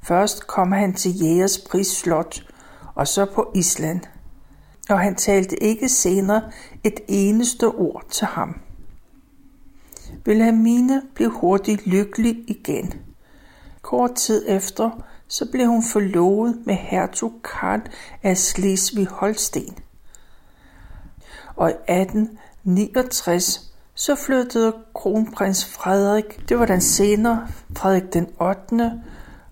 Først 0.04 0.48
kom 0.48 0.72
han 0.72 0.94
til 0.94 1.20
Jægerspris 1.22 1.88
Slot 1.88 2.44
og 2.96 3.08
så 3.08 3.26
på 3.26 3.52
Island, 3.56 4.02
og 4.90 5.00
han 5.00 5.16
talte 5.16 5.64
ikke 5.64 5.90
senere 5.90 6.42
et 6.84 7.00
eneste 7.08 7.68
ord 7.68 8.04
til 8.12 8.28
ham. 8.28 8.65
Wilhelmine 10.28 11.02
blev 11.16 11.30
hurtigt 11.30 11.88
lykkelig 11.88 12.44
igen. 12.48 12.94
Kort 13.82 14.16
tid 14.16 14.46
efter 14.48 14.90
så 15.28 15.52
blev 15.52 15.68
hun 15.68 15.84
forlovet 15.84 16.62
med 16.66 16.76
hertug 16.76 17.34
Karl 17.44 17.82
af 18.24 18.38
Slesvig-Holsten. 18.38 19.78
Og 21.56 21.70
i 21.70 21.74
1869 21.74 23.74
så 23.94 24.16
flyttede 24.16 24.74
kronprins 24.94 25.66
Frederik, 25.66 26.50
det 26.50 26.60
var 26.60 26.66
den 26.66 26.82
senere 26.82 27.48
Frederik 27.76 28.14
den 28.14 28.28
8. 28.40 28.92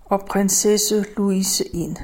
og 0.04 0.20
prinsesse 0.20 1.04
Louise 1.16 1.64
ind. 1.64 1.96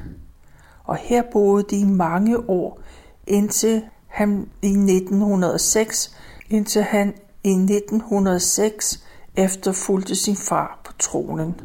Og 0.84 0.96
her 0.96 1.22
boede 1.32 1.64
de 1.70 1.80
i 1.80 1.84
mange 1.84 2.50
år, 2.50 2.80
indtil 3.26 3.82
han 4.06 4.48
i 4.62 4.68
1906, 4.68 6.16
indtil 6.50 6.82
han 6.82 7.14
i 7.44 7.50
1906 7.50 9.04
efterfulgte 9.36 10.14
sin 10.14 10.36
far 10.36 10.80
på 10.84 10.92
tronen. 10.98 11.60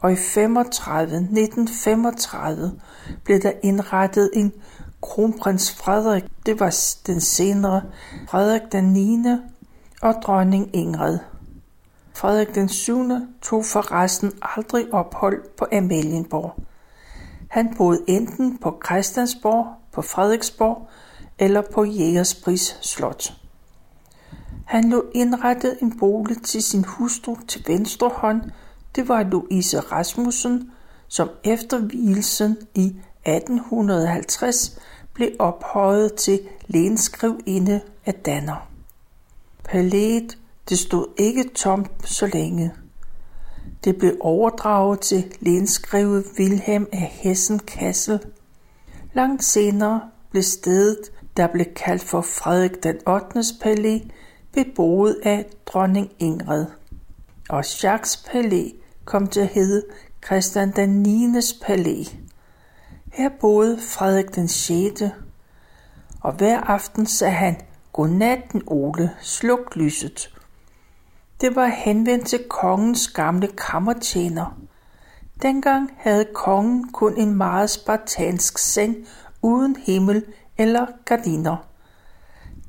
Og 0.00 0.12
i 0.12 0.16
35, 0.16 1.16
1935 1.16 2.72
blev 3.24 3.40
der 3.42 3.52
indrettet 3.62 4.30
en 4.34 4.52
kronprins 5.02 5.72
Frederik, 5.72 6.24
det 6.46 6.60
var 6.60 6.76
den 7.06 7.20
senere 7.20 7.82
Frederik 8.28 8.72
den 8.72 8.84
9. 8.84 9.24
og 10.02 10.14
dronning 10.22 10.70
Ingrid. 10.76 11.18
Frederik 12.14 12.54
den 12.54 12.68
7. 12.68 13.10
tog 13.42 13.64
forresten 13.64 14.32
aldrig 14.42 14.94
ophold 14.94 15.42
på 15.58 15.66
Amalienborg. 15.72 16.54
Han 17.48 17.74
boede 17.76 18.04
enten 18.08 18.58
på 18.58 18.80
Christiansborg, 18.86 19.66
på 19.92 20.02
Frederiksborg 20.02 20.88
eller 21.38 21.62
på 21.74 21.84
Jægerspris 21.84 22.78
Slot. 22.80 23.43
Han 24.64 24.90
lå 24.90 25.04
indrettet 25.14 25.78
en 25.82 25.98
bolig 25.98 26.42
til 26.42 26.62
sin 26.62 26.84
hustru 26.84 27.36
til 27.48 27.64
venstre 27.66 28.10
hånd. 28.14 28.42
Det 28.96 29.08
var 29.08 29.22
Louise 29.22 29.80
Rasmussen, 29.80 30.70
som 31.08 31.28
efter 31.44 31.78
vielsen 31.78 32.56
i 32.74 32.96
1850 33.26 34.78
blev 35.14 35.30
ophøjet 35.38 36.14
til 36.14 36.40
lenskrivinde 36.66 37.80
af 38.06 38.14
Danner. 38.14 38.68
Palæet 39.64 40.38
det 40.68 40.78
stod 40.78 41.06
ikke 41.16 41.50
tomt 41.54 42.08
så 42.08 42.26
længe. 42.26 42.72
Det 43.84 43.96
blev 43.96 44.16
overdraget 44.20 45.00
til 45.00 45.34
lenskrive 45.40 46.24
Wilhelm 46.38 46.86
af 46.92 47.12
Hessen 47.12 47.58
Kassel. 47.58 48.20
Langt 49.12 49.44
senere 49.44 50.00
blev 50.30 50.42
stedet, 50.42 50.98
der 51.36 51.46
blev 51.46 51.66
kaldt 51.76 52.02
for 52.02 52.20
Frederik 52.20 52.82
den 52.82 52.96
8. 53.08 53.40
palæ, 53.62 53.98
beboet 54.54 55.20
af 55.22 55.46
dronning 55.66 56.10
Ingrid. 56.18 56.66
Og 57.48 57.64
Jacques 57.82 58.16
palæ 58.16 58.68
kom 59.04 59.26
til 59.26 59.40
at 59.40 59.46
hedde 59.46 59.82
Christian 60.26 60.70
den 60.76 61.02
9. 61.02 61.26
palæ. 61.62 62.04
Her 63.12 63.28
boede 63.40 63.78
Frederik 63.80 64.34
den 64.34 64.48
6. 64.48 65.02
Og 66.20 66.32
hver 66.32 66.60
aften 66.60 67.06
sagde 67.06 67.34
han, 67.34 67.56
Godnatten, 67.92 68.62
Ole, 68.66 69.10
sluk 69.20 69.76
lyset. 69.76 70.30
Det 71.40 71.56
var 71.56 71.66
henvendt 71.66 72.26
til 72.26 72.44
kongens 72.48 73.08
gamle 73.08 73.48
kammertjener. 73.48 74.58
Dengang 75.42 75.90
havde 75.96 76.26
kongen 76.34 76.92
kun 76.92 77.16
en 77.16 77.34
meget 77.34 77.70
spartansk 77.70 78.58
seng 78.58 78.96
uden 79.42 79.76
himmel 79.86 80.24
eller 80.58 80.86
gardiner. 81.04 81.56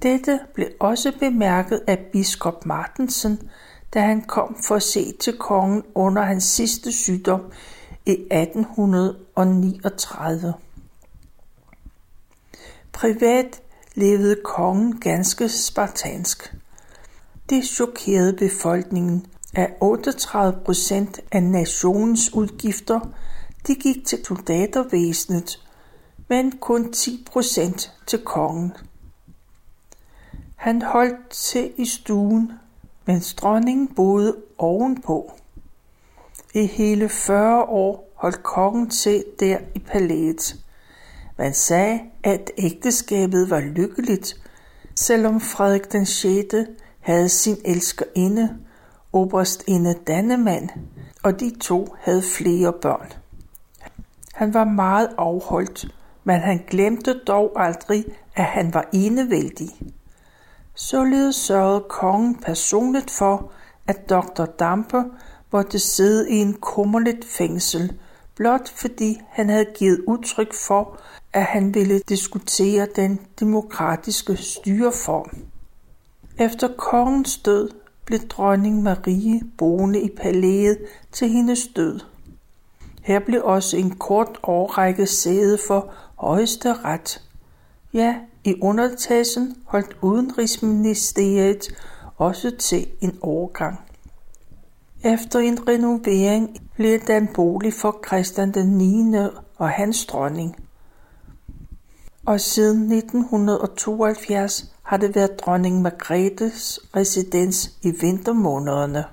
Dette 0.05 0.39
blev 0.53 0.67
også 0.79 1.11
bemærket 1.19 1.81
af 1.87 1.99
biskop 2.11 2.65
Martensen, 2.65 3.49
da 3.93 3.99
han 3.99 4.21
kom 4.21 4.57
for 4.67 4.75
at 4.75 4.83
se 4.83 5.13
til 5.19 5.37
kongen 5.37 5.83
under 5.95 6.21
hans 6.21 6.43
sidste 6.43 6.91
sygdom 6.91 7.41
i 8.05 8.11
1839. 8.11 10.53
Privat 12.91 13.61
levede 13.95 14.41
kongen 14.43 14.99
ganske 14.99 15.49
spartansk. 15.49 16.55
Det 17.49 17.65
chokerede 17.65 18.33
befolkningen, 18.33 19.25
at 19.53 19.73
38 19.81 20.59
procent 20.65 21.19
af 21.31 21.43
nationens 21.43 22.33
udgifter 22.33 22.99
de 23.67 23.75
gik 23.75 24.05
til 24.05 24.25
soldatervæsenet, 24.25 25.63
men 26.29 26.51
kun 26.51 26.93
10 26.93 27.27
procent 27.31 27.91
til 28.07 28.19
kongen. 28.19 28.73
Han 30.65 30.81
holdt 30.81 31.29
til 31.29 31.71
i 31.77 31.85
stuen, 31.85 32.51
mens 33.05 33.33
dronningen 33.33 33.87
boede 33.87 34.35
ovenpå. 34.57 35.31
I 36.53 36.65
hele 36.65 37.09
40 37.09 37.63
år 37.63 38.11
holdt 38.15 38.43
kongen 38.43 38.89
til 38.89 39.23
der 39.39 39.57
i 39.75 39.79
palæet. 39.79 40.55
Man 41.37 41.53
sagde, 41.53 41.99
at 42.23 42.51
ægteskabet 42.57 43.49
var 43.49 43.59
lykkeligt, 43.59 44.41
selvom 44.95 45.41
Frederik 45.41 45.91
den 45.91 46.05
6. 46.05 46.55
havde 46.99 47.29
sin 47.29 47.57
elskerinde, 47.65 48.57
oberstinde 49.13 49.95
Dannemann, 50.07 50.69
og 51.23 51.39
de 51.39 51.59
to 51.59 51.95
havde 51.99 52.23
flere 52.37 52.73
børn. 52.73 53.13
Han 54.33 54.53
var 54.53 54.63
meget 54.63 55.09
afholdt, 55.17 55.87
men 56.23 56.39
han 56.39 56.63
glemte 56.69 57.19
dog 57.27 57.51
aldrig, 57.55 58.05
at 58.35 58.45
han 58.45 58.73
var 58.73 58.89
enevældig. 58.93 59.69
Således 60.75 61.35
sørgede 61.35 61.85
kongen 61.89 62.35
personligt 62.35 63.11
for, 63.11 63.51
at 63.87 64.09
dr. 64.09 64.45
Dampe 64.45 65.03
måtte 65.51 65.79
sidde 65.79 66.29
i 66.31 66.35
en 66.35 66.53
kummerligt 66.53 67.25
fængsel, 67.25 67.99
blot 68.35 68.69
fordi 68.69 69.21
han 69.29 69.49
havde 69.49 69.65
givet 69.77 70.03
udtryk 70.07 70.53
for, 70.53 70.99
at 71.33 71.43
han 71.43 71.73
ville 71.73 71.99
diskutere 71.99 72.87
den 72.95 73.19
demokratiske 73.39 74.37
styreform. 74.37 75.45
Efter 76.39 76.67
kongens 76.77 77.37
død 77.37 77.69
blev 78.05 78.19
dronning 78.19 78.83
Marie 78.83 79.41
boende 79.57 80.01
i 80.01 80.09
palæet 80.17 80.77
til 81.11 81.29
hendes 81.29 81.67
død. 81.75 81.99
Her 83.01 83.19
blev 83.19 83.41
også 83.43 83.77
en 83.77 83.95
kort 83.95 84.39
årrække 84.43 85.05
sæde 85.05 85.57
for 85.67 85.93
højeste 86.15 86.73
ret. 86.73 87.21
Ja, 87.95 88.15
i 88.43 88.55
underetagen 88.61 89.55
holdt 89.65 89.97
udenrigsministeriet 90.01 91.75
også 92.17 92.51
til 92.59 92.87
en 93.01 93.17
overgang. 93.21 93.79
Efter 95.03 95.39
en 95.39 95.67
renovering 95.67 96.69
blev 96.75 96.99
den 96.99 97.23
en 97.23 97.29
bolig 97.35 97.73
for 97.73 97.99
Christian 98.07 98.51
den 98.51 98.67
9. 98.67 99.17
og 99.57 99.69
hans 99.69 100.05
dronning. 100.05 100.55
Og 102.25 102.41
siden 102.41 102.91
1972 102.91 104.73
har 104.83 104.97
det 104.97 105.15
været 105.15 105.39
dronning 105.39 105.81
Margrethes 105.81 106.79
residens 106.95 107.77
i 107.83 107.91
vintermånederne. 108.01 109.03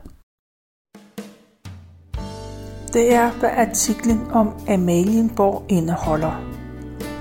Det 2.93 3.15
er, 3.15 3.31
hvad 3.31 3.51
artiklen 3.51 4.21
om 4.31 4.53
Amalienborg 4.69 5.65
indeholder. 5.69 6.52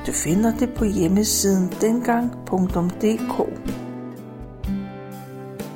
Du 0.07 0.11
finder 0.11 0.57
det 0.57 0.73
på 0.73 0.85
hjemmesiden 0.85 1.73
dengang.dk. 1.81 3.39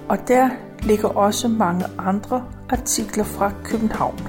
Og 0.09 0.27
der 0.27 0.49
ligger 0.83 1.07
også 1.07 1.47
mange 1.47 1.85
andre 1.97 2.43
artikler 2.69 3.23
fra 3.23 3.51
København. 3.63 4.19